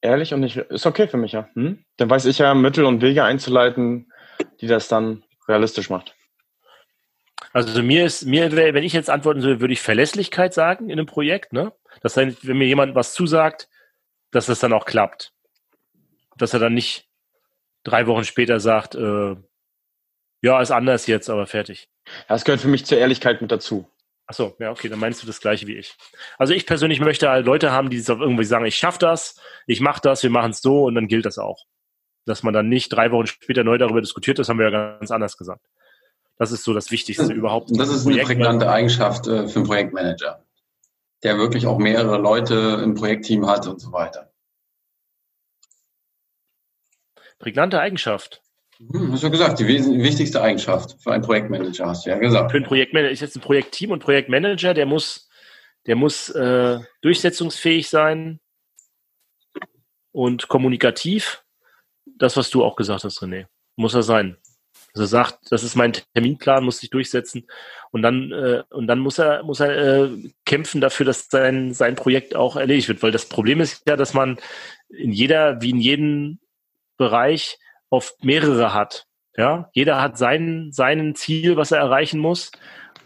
[0.00, 1.50] Ehrlich und nicht, ist okay für mich, ja.
[1.52, 1.84] Hm?
[1.98, 4.10] Dann weiß ich ja Mittel und Wege einzuleiten,
[4.62, 6.16] die das dann realistisch macht.
[7.52, 11.04] Also mir ist, mir, wenn ich jetzt antworten soll, würde ich Verlässlichkeit sagen in einem
[11.04, 11.74] Projekt, ne?
[12.00, 13.68] Das heißt, wenn mir jemand was zusagt,
[14.30, 15.34] dass das dann auch klappt.
[16.38, 17.06] Dass er dann nicht
[17.84, 19.36] drei Wochen später sagt, äh,
[20.42, 21.88] ja, ist anders jetzt, aber fertig.
[22.28, 23.88] Das gehört für mich zur Ehrlichkeit mit dazu.
[24.26, 25.96] Ach so, ja, okay, dann meinst du das gleiche wie ich.
[26.38, 30.00] Also ich persönlich möchte halt Leute haben, die irgendwie sagen, ich schaffe das, ich mache
[30.00, 31.64] das, wir machen es so und dann gilt das auch.
[32.24, 35.10] Dass man dann nicht drei Wochen später neu darüber diskutiert, das haben wir ja ganz
[35.10, 35.64] anders gesagt.
[36.38, 37.70] Das ist so das Wichtigste das, überhaupt.
[37.78, 40.44] Das ist eine prägnante Eigenschaft äh, für einen Projektmanager,
[41.22, 44.32] der wirklich auch mehrere Leute im Projektteam hat und so weiter.
[47.38, 48.42] Prägnante Eigenschaft.
[48.90, 52.50] Hm, hast du gesagt, die wichtigste Eigenschaft für einen Projektmanager, hast du ja gesagt.
[52.50, 55.28] Für einen Projektmanager ist jetzt ein Projektteam und Projektmanager, der muss,
[55.86, 58.40] der muss äh, durchsetzungsfähig sein
[60.10, 61.44] und kommunikativ.
[62.18, 63.46] Das, was du auch gesagt hast, René.
[63.76, 64.36] Muss er sein.
[64.94, 67.46] Also sagt, das ist mein Terminplan, muss sich durchsetzen
[67.92, 71.94] und dann äh, und dann muss er muss er äh, kämpfen dafür, dass sein sein
[71.94, 74.38] Projekt auch erledigt wird, weil das Problem ist ja, dass man
[74.90, 76.40] in jeder wie in jedem
[76.98, 77.58] Bereich
[77.92, 79.06] oft mehrere hat.
[79.36, 82.50] Ja, jeder hat sein seinen Ziel, was er erreichen muss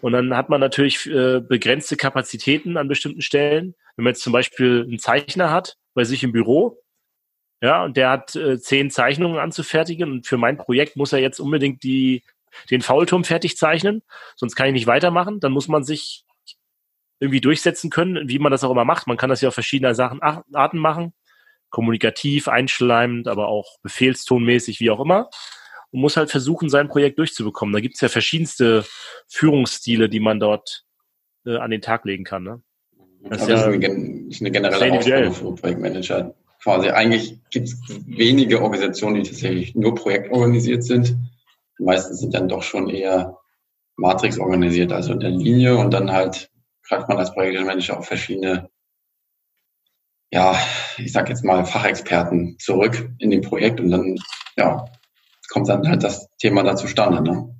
[0.01, 3.75] und dann hat man natürlich äh, begrenzte Kapazitäten an bestimmten Stellen.
[3.97, 6.83] Wenn man jetzt zum Beispiel einen Zeichner hat, bei sich im Büro.
[7.63, 11.41] Ja, und der hat äh, zehn Zeichnungen anzufertigen und für mein Projekt muss er jetzt
[11.41, 12.23] unbedingt die,
[12.71, 14.03] den Faulturm fertig zeichnen,
[14.37, 15.41] sonst kann ich nicht weitermachen.
[15.41, 16.25] Dann muss man sich
[17.19, 19.07] irgendwie durchsetzen können, wie man das auch immer macht.
[19.07, 21.15] Man kann das ja auf verschiedene Sachen, Arten machen.
[21.77, 25.29] Kommunikativ, einschleimend, aber auch befehlstonmäßig, wie auch immer.
[25.91, 27.75] Und muss halt versuchen, sein Projekt durchzubekommen.
[27.75, 28.87] Da gibt es ja verschiedenste
[29.29, 30.87] Führungsstile, die man dort
[31.45, 32.45] äh, an den Tag legen kann.
[32.45, 32.63] Ne?
[33.29, 36.35] Das, ist, ja ist eine generelle Aufgabe für Projektmanager.
[36.63, 41.15] Quasi eigentlich gibt es wenige Organisationen, die tatsächlich nur projektorganisiert sind.
[41.79, 43.37] Die meisten sind dann doch schon eher
[43.97, 46.51] Matrix organisiert, also in der Linie und dann halt
[46.89, 48.71] greift man als Projektmanager auf verschiedene,
[50.31, 50.57] ja,
[50.99, 54.17] ich sag jetzt mal Fachexperten zurück in dem Projekt und dann,
[54.57, 54.85] ja,
[55.49, 57.23] kommt dann halt das Thema da zustande.
[57.23, 57.57] Ne?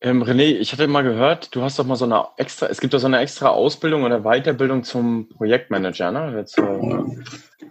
[0.00, 2.94] Ähm, René, ich hatte mal gehört, du hast doch mal so eine extra, es gibt
[2.94, 6.36] doch so eine extra Ausbildung oder Weiterbildung zum Projektmanager, ne?
[6.36, 6.62] Jetzt, äh,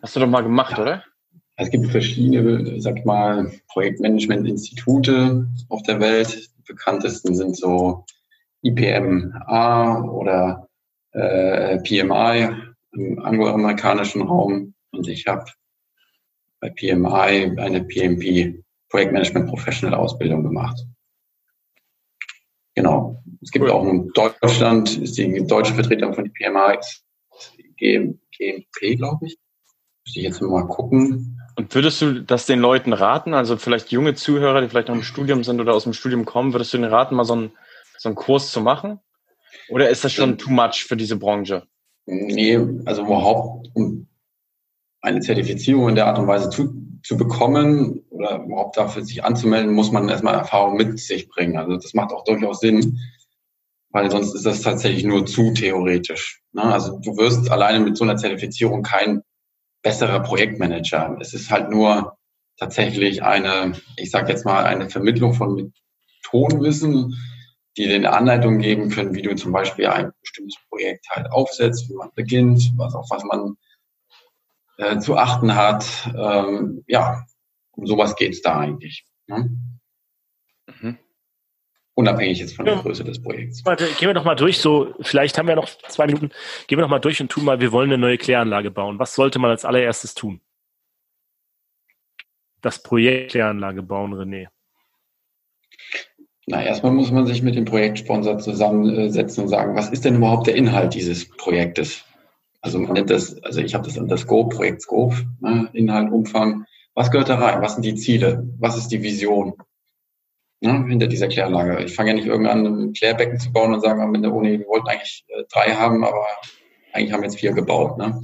[0.01, 1.03] hast du doch mal gemacht, oder?
[1.55, 6.49] Es gibt verschiedene, sag mal, Projektmanagement-Institute auf der Welt.
[6.57, 8.05] Die bekanntesten sind so
[8.61, 10.66] IPMA oder
[11.12, 12.49] äh, PMI
[12.93, 14.74] im angloamerikanischen Raum.
[14.91, 15.45] Und ich habe
[16.60, 20.86] bei PMI eine PMP, Projektmanagement Professional Ausbildung gemacht.
[22.76, 23.24] Genau.
[23.41, 23.72] Es gibt cool.
[23.72, 26.78] auch in Deutschland, ist die deutsche Vertretung von PMI
[27.78, 29.38] GMP, glaube ich.
[30.05, 31.39] Muss ich jetzt mal gucken.
[31.55, 35.03] Und würdest du das den Leuten raten, also vielleicht junge Zuhörer, die vielleicht noch im
[35.03, 37.51] Studium sind oder aus dem Studium kommen, würdest du denen raten, mal so einen,
[37.97, 38.99] so einen Kurs zu machen?
[39.70, 41.68] Oder ist das schon too much für diese Branche?
[42.05, 44.08] Nee, also überhaupt, um
[45.01, 49.74] eine Zertifizierung in der Art und Weise zu, zu bekommen oder überhaupt dafür sich anzumelden,
[49.74, 51.58] muss man erstmal Erfahrung mit sich bringen.
[51.58, 52.99] Also das macht auch durchaus Sinn,
[53.89, 56.41] weil sonst ist das tatsächlich nur zu theoretisch.
[56.53, 56.64] Ne?
[56.64, 59.22] Also du wirst alleine mit so einer Zertifizierung kein
[59.82, 61.18] besserer Projektmanager.
[61.20, 62.18] Es ist halt nur
[62.58, 65.72] tatsächlich eine, ich sage jetzt mal, eine Vermittlung von
[66.24, 67.16] Methodenwissen,
[67.78, 71.89] die dir eine Anleitung geben können, wie du zum Beispiel ein bestimmtes Projekt halt aufsetzt,
[71.89, 73.55] wie man beginnt, was auf was man
[74.78, 75.86] äh, zu achten hat.
[76.17, 77.25] Ähm, ja,
[77.71, 79.05] um sowas geht's da eigentlich.
[79.28, 79.49] Ne?
[80.82, 80.97] Mhm.
[81.93, 82.82] Unabhängig jetzt von der ja.
[82.82, 83.63] Größe des Projekts.
[83.65, 86.30] Warte, gehen wir doch mal durch, so, vielleicht haben wir noch zwei Minuten,
[86.67, 88.99] gehen wir doch mal durch und tun mal, wir wollen eine neue Kläranlage bauen.
[88.99, 90.41] Was sollte man als allererstes tun?
[92.61, 94.47] Das Projekt Kläranlage bauen, René.
[96.50, 100.48] Na, erstmal muss man sich mit dem Projektsponsor zusammensetzen und sagen, was ist denn überhaupt
[100.48, 102.06] der Inhalt dieses Projektes?
[102.62, 106.66] Also man nennt das, also ich habe das unter Scope, Projekt Scope, ne, Inhalt, Umfang.
[106.93, 107.62] Was gehört da rein?
[107.62, 108.48] Was sind die Ziele?
[108.60, 109.56] Was ist die Vision
[110.62, 111.84] ne, hinter dieser Kläranlage?
[111.84, 114.58] Ich fange ja nicht irgendwann ein Klärbecken zu bauen und sagen am Ende, oh nee,
[114.58, 116.26] wir wollten eigentlich äh, drei haben, aber
[116.93, 117.98] eigentlich haben wir jetzt vier gebaut.
[117.98, 118.22] Ne?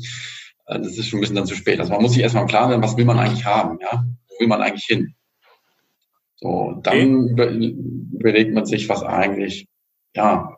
[0.67, 1.81] Äh, das ist schon ein bisschen dann zu spät.
[1.81, 3.79] Also man muss sich erstmal klar werden, was will man eigentlich haben?
[3.81, 4.05] Ja?
[4.29, 5.13] Wo will man eigentlich hin?
[6.43, 7.73] So, dann okay.
[8.11, 9.69] überlegt man sich, was eigentlich,
[10.13, 10.57] ja,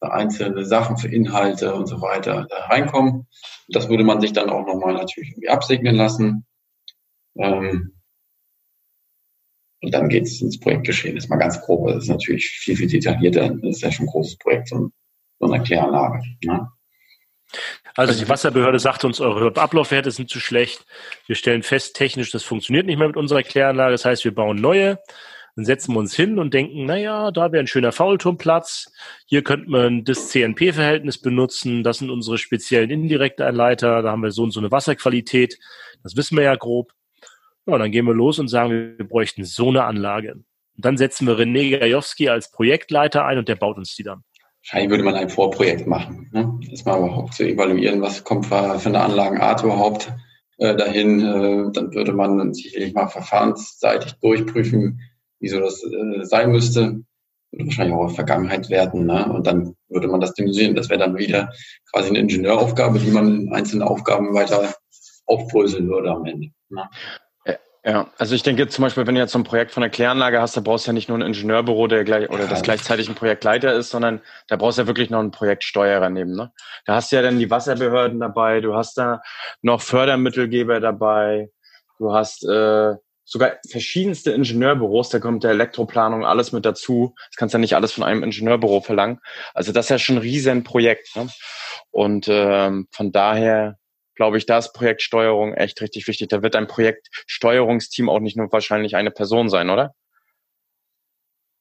[0.00, 3.26] einzelne Sachen für Inhalte und so weiter da reinkommen.
[3.68, 6.44] Das würde man sich dann auch nochmal natürlich irgendwie absegnen lassen.
[7.38, 7.94] Ähm,
[9.80, 11.14] und dann geht es ins Projektgeschehen.
[11.14, 11.88] Das ist mal ganz grob.
[11.88, 13.54] Das ist natürlich viel, viel detaillierter.
[13.54, 14.90] Das ist ja schon ein großes Projekt, so,
[15.40, 16.20] so eine Kläranlage.
[16.44, 16.68] Ne?
[17.94, 20.84] Also die Wasserbehörde sagt uns, eure Ablaufwerte sind zu schlecht.
[21.26, 23.92] Wir stellen fest, technisch, das funktioniert nicht mehr mit unserer Kläranlage.
[23.92, 24.98] Das heißt, wir bauen neue.
[25.54, 28.90] Dann setzen wir uns hin und denken, naja, da wäre ein schöner Faulturmplatz.
[29.26, 31.82] Hier könnte man das CNP-Verhältnis benutzen.
[31.82, 34.00] Das sind unsere speziellen indirekten Einleiter.
[34.00, 35.58] Da haben wir so und so eine Wasserqualität.
[36.02, 36.92] Das wissen wir ja grob.
[37.66, 40.32] Ja, dann gehen wir los und sagen, wir bräuchten so eine Anlage.
[40.32, 44.24] Und dann setzen wir René Gajowski als Projektleiter ein und der baut uns die dann.
[44.62, 46.30] Wahrscheinlich würde man ein Vorprojekt machen.
[46.32, 46.60] Ne?
[46.70, 50.12] Erstmal überhaupt zu evaluieren, was kommt für eine Anlagenart überhaupt
[50.58, 51.20] äh, dahin.
[51.20, 55.00] Äh, dann würde man sicherlich mal verfahrensseitig durchprüfen,
[55.40, 57.02] wieso das äh, sein müsste.
[57.50, 59.06] Würde wahrscheinlich auch in Vergangenheit werten.
[59.06, 59.32] Ne?
[59.32, 60.76] Und dann würde man das dimensionieren.
[60.76, 61.52] Das wäre dann wieder
[61.90, 64.74] quasi eine Ingenieuraufgabe, die man in einzelnen Aufgaben weiter
[65.26, 66.50] aufbröseln würde am Ende.
[66.68, 66.88] Ne?
[67.84, 70.40] Ja, also ich denke zum Beispiel, wenn du jetzt so ein Projekt von der Kläranlage
[70.40, 73.16] hast, da brauchst du ja nicht nur ein Ingenieurbüro, der gleich oder das gleichzeitig ein
[73.16, 76.36] Projektleiter ist, sondern da brauchst du ja wirklich noch einen Projektsteuerer neben.
[76.36, 76.52] Ne?
[76.86, 79.20] Da hast du ja dann die Wasserbehörden dabei, du hast da
[79.62, 81.50] noch Fördermittelgeber dabei,
[81.98, 87.14] du hast äh, sogar verschiedenste Ingenieurbüros, da kommt der Elektroplanung alles mit dazu.
[87.30, 89.18] Das kannst ja nicht alles von einem Ingenieurbüro verlangen.
[89.54, 91.16] Also das ist ja schon ein riesen Projekt.
[91.16, 91.28] Ne?
[91.90, 93.78] Und ähm, von daher
[94.14, 96.28] glaube ich, da ist Projektsteuerung echt richtig wichtig.
[96.28, 99.94] Da wird ein Projektsteuerungsteam auch nicht nur wahrscheinlich eine Person sein, oder?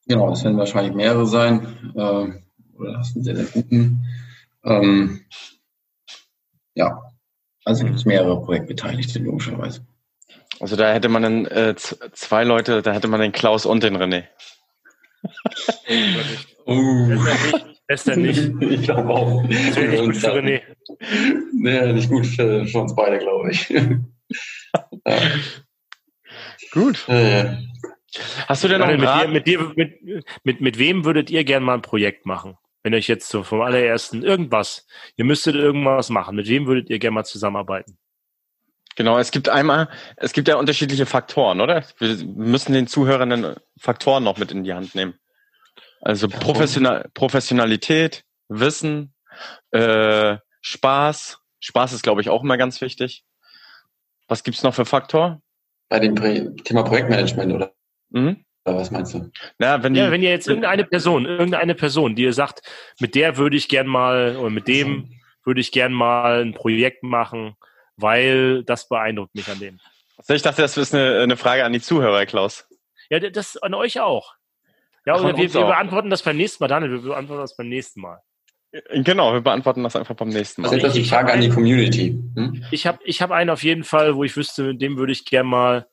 [0.08, 1.94] Genau, das werden wahrscheinlich mehrere sein.
[1.96, 4.06] Äh, oder das sind sehr, sehr guten.
[4.64, 5.26] Ähm,
[6.74, 7.02] ja,
[7.66, 9.86] also gibt es mehrere Projektbeteiligte, logischerweise.
[10.60, 13.98] Also da hätte man dann äh, zwei Leute, da hätte man den Klaus und den
[13.98, 14.26] René.
[16.68, 17.20] uh.
[17.88, 18.52] Besser nicht.
[18.62, 19.44] Ich glaube auch.
[19.44, 20.61] Das wäre nicht gut für René.
[21.54, 23.70] Nee, nicht gut für, für uns beide, glaube ich.
[23.70, 23.94] ja.
[26.72, 27.08] Gut.
[27.10, 27.58] Äh,
[28.48, 28.88] Hast du denn noch?
[28.88, 32.58] Mit, dir, mit, dir, mit, mit, mit wem würdet ihr gerne mal ein Projekt machen?
[32.84, 37.00] Wenn euch jetzt so vom allerersten irgendwas, ihr müsstet irgendwas machen, mit wem würdet ihr
[37.00, 37.98] gerne mal zusammenarbeiten?
[38.96, 39.88] Genau, es gibt einmal,
[40.18, 41.86] es gibt ja unterschiedliche Faktoren, oder?
[42.00, 45.14] Wir müssen den Zuhörenden Faktoren noch mit in die Hand nehmen.
[46.02, 49.14] Also Professional, Professionalität, Wissen,
[49.72, 51.40] äh, Spaß.
[51.60, 53.24] Spaß ist, glaube ich, auch immer ganz wichtig.
[54.28, 55.42] Was gibt's noch für Faktor?
[55.90, 56.16] Bei dem
[56.64, 57.74] Thema Projektmanagement, oder?
[58.10, 58.46] Mhm.
[58.66, 59.30] Oder was meinst du?
[59.58, 62.62] Na, wenn, ja, wenn ihr jetzt irgendeine Person, irgendeine Person, die ihr sagt,
[63.00, 67.04] mit der würde ich gern mal, oder mit dem würde ich gern mal ein Projekt
[67.04, 67.56] machen,
[67.98, 69.80] weil das beeindruckt mich an dem.
[70.18, 72.68] Also ich dachte, das ist eine, eine Frage an die Zuhörer, Klaus.
[73.10, 74.36] Ja, das an euch auch.
[75.06, 78.02] Ja, Ach, wir, wir beantworten das beim nächsten Mal, Daniel, wir beantworten das beim nächsten
[78.02, 78.22] Mal.
[78.72, 80.70] Genau, wir beantworten das einfach beim nächsten Mal.
[80.70, 82.18] Also das ist die Frage an die Community.
[82.36, 82.64] Hm?
[82.72, 85.26] Ich habe ich hab einen auf jeden Fall, wo ich wüsste, mit dem würde ich
[85.26, 85.88] gern mal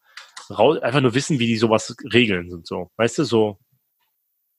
[0.50, 2.90] raus, einfach nur wissen, wie die sowas regeln und so.
[2.96, 3.58] Weißt du, so.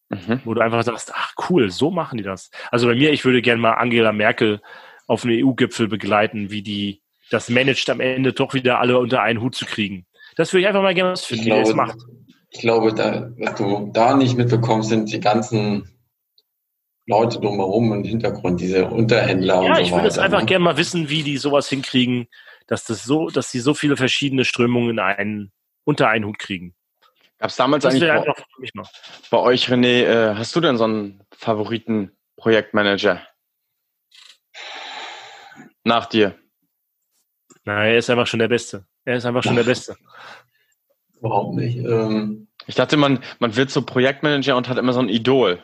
[0.09, 0.41] Mhm.
[0.43, 2.49] Wo du einfach sagst, ach cool, so machen die das.
[2.71, 4.59] Also bei mir, ich würde gerne mal Angela Merkel
[5.07, 9.39] auf einem EU-Gipfel begleiten, wie die das managt, am Ende doch wieder alle unter einen
[9.39, 10.07] Hut zu kriegen.
[10.35, 11.97] Das würde ich einfach mal gerne was finden, wie der es macht.
[12.49, 15.98] Ich glaube, da, was du da nicht mitbekommst, sind die ganzen
[17.09, 19.63] Leute drumherum im Hintergrund, diese Unterhändler.
[19.63, 20.45] Ja, und so ich würde es einfach ne?
[20.45, 22.27] gerne mal wissen, wie die sowas hinkriegen,
[22.67, 25.51] dass das so, dass sie so viele verschiedene Strömungen in einen
[25.85, 26.75] unter einen Hut kriegen.
[27.39, 28.33] Gab es damals das eigentlich bei,
[29.31, 33.25] bei, euch, René, äh, hast du denn so einen Favoriten-Projektmanager?
[35.83, 36.35] Nach dir?
[37.63, 38.85] Nein, er ist einfach schon der Beste.
[39.05, 39.95] Er ist einfach schon der Beste.
[41.17, 41.77] Überhaupt nicht.
[41.77, 45.63] Ähm ich dachte, man, man wird so Projektmanager und hat immer so ein Idol.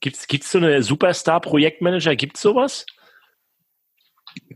[0.00, 2.16] Gibt es so eine Superstar-Projektmanager?
[2.16, 2.86] Gibt es sowas?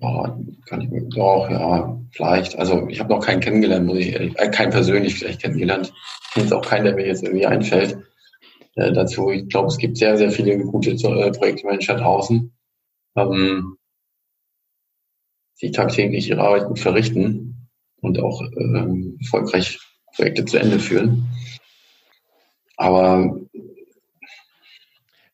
[0.01, 2.57] Ja, kann ich mir doch, ja, vielleicht.
[2.57, 5.93] Also ich habe noch keinen kennengelernt, muss ich ehrlich, äh, keinen persönlich vielleicht kennengelernt.
[6.29, 7.99] Ich kenne jetzt auch keinen, der mir jetzt irgendwie einfällt
[8.77, 9.31] äh, dazu.
[9.31, 12.53] Ich glaube, es gibt sehr, sehr viele gute äh, Projektmanager draußen,
[13.17, 13.77] ähm,
[15.61, 17.69] die tagtäglich ihre Arbeit gut verrichten
[18.01, 19.79] und auch ähm, erfolgreich
[20.15, 21.27] Projekte zu Ende führen.
[22.77, 23.41] Aber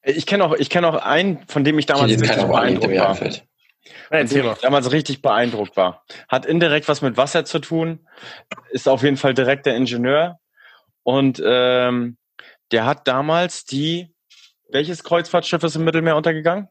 [0.03, 3.19] ich kenne auch, ich kenne auch einen, von dem ich damals ich richtig beeindruckt war.
[4.11, 4.57] Erzähl mal.
[4.61, 6.05] damals richtig beeindruckt war.
[6.29, 8.07] Hat indirekt was mit Wasser zu tun,
[8.71, 10.39] ist auf jeden Fall direkt der Ingenieur.
[11.03, 12.17] Und ähm,
[12.73, 14.15] der hat damals die,
[14.69, 16.69] welches Kreuzfahrtschiff ist im Mittelmeer untergegangen?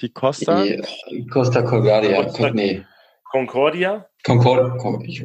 [0.00, 0.62] Die Costa?
[0.62, 2.22] Die Costa Concordia.
[2.24, 2.84] Costa, nee.
[3.24, 4.08] Concordia?
[4.24, 5.24] Concord, ich,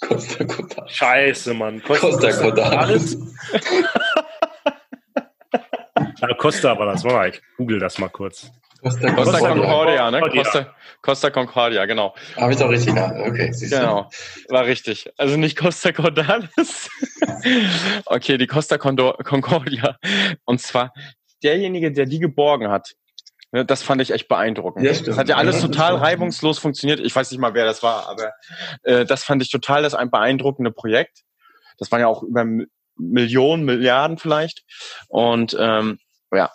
[0.00, 0.92] Costa Cordalis.
[0.92, 1.82] Scheiße, Mann.
[1.82, 3.18] Costa, Costa Cordalis.
[6.20, 8.50] Ja, Costa war das, war ich google das mal kurz.
[8.82, 10.20] Costa, Costa Concordia, ne?
[10.20, 12.14] Costa, Costa Concordia, genau.
[12.36, 13.52] Habe ich doch richtig, okay.
[13.60, 14.08] Genau,
[14.48, 15.10] war richtig.
[15.16, 16.88] Also nicht Costa Cordalis.
[18.06, 19.96] okay, die Costa Concordia.
[20.44, 20.92] Und zwar
[21.42, 22.94] derjenige, der die geborgen hat.
[23.50, 24.84] Ne, das fand ich echt beeindruckend.
[24.84, 27.00] Ja, das hat ja alles total reibungslos funktioniert.
[27.00, 28.32] Ich weiß nicht mal, wer das war, aber
[28.82, 31.22] äh, das fand ich total das ein beeindruckende Projekt.
[31.78, 32.44] Das waren ja auch über
[32.96, 34.64] Millionen, Milliarden vielleicht.
[35.08, 35.98] Und ähm,
[36.30, 36.50] ja,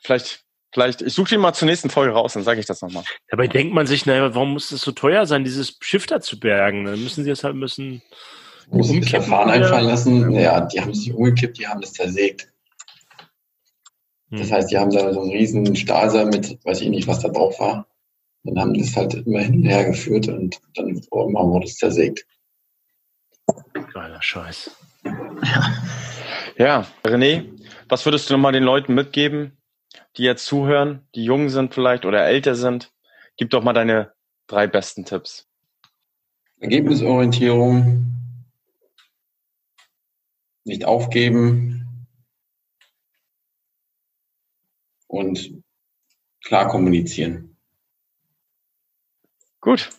[0.00, 3.02] vielleicht, vielleicht, ich suche die mal zur nächsten Folge raus, dann sage ich das nochmal.
[3.28, 6.38] Dabei denkt man sich, naja, warum muss es so teuer sein, dieses Schiff da zu
[6.38, 6.84] bergen?
[6.84, 8.02] Dann müssen sie es halt müssen.
[8.70, 10.30] Muss das Verfahren einfallen lassen.
[10.32, 12.48] Ja, die haben es nicht umgekippt, die haben das zersägt.
[14.30, 14.52] Das hm.
[14.52, 17.58] heißt, die haben da so einen riesen Stahlseil mit, weiß ich nicht, was da drauf
[17.60, 17.86] war.
[18.44, 22.26] Dann haben das halt immer hin und her geführt und dann irgendwann wurde es zersägt.
[23.92, 24.70] Geiler Scheiß.
[25.04, 25.74] Ja.
[26.56, 27.46] ja, René,
[27.88, 29.56] was würdest du nochmal den Leuten mitgeben,
[30.16, 32.92] die jetzt zuhören, die jung sind vielleicht oder älter sind?
[33.36, 34.12] Gib doch mal deine
[34.46, 35.46] drei besten Tipps.
[36.60, 38.14] Ergebnisorientierung,
[40.64, 41.87] nicht aufgeben
[45.08, 45.62] und
[46.44, 47.56] klar kommunizieren.
[49.60, 49.90] Gut.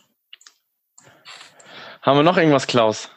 [2.02, 3.12] Haben wir noch irgendwas, Klaus?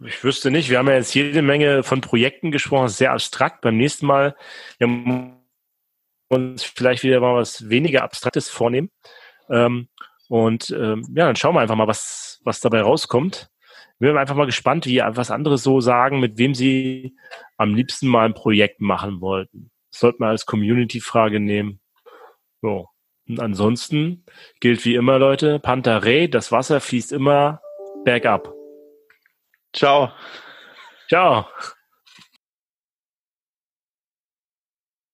[0.00, 0.70] Ich wüsste nicht.
[0.70, 3.60] Wir haben ja jetzt jede Menge von Projekten gesprochen, sehr abstrakt.
[3.60, 4.34] Beim nächsten Mal
[4.78, 5.36] wir
[6.28, 8.90] uns vielleicht wieder mal was weniger Abstraktes vornehmen.
[9.50, 9.88] Ähm,
[10.28, 13.50] und ähm, ja, dann schauen wir einfach mal, was, was dabei rauskommt.
[13.98, 17.16] Wir sind einfach mal gespannt, wie was andere so sagen, mit wem sie
[17.56, 19.70] am liebsten mal ein Projekt machen wollten.
[19.98, 21.80] Sollte man als Community-Frage nehmen.
[22.62, 22.88] So.
[23.28, 24.24] Und ansonsten
[24.60, 27.60] gilt wie immer, Leute, Pantarei, das Wasser fließt immer
[28.04, 28.52] bergab.
[29.72, 30.12] Ciao.
[31.08, 31.46] Ciao.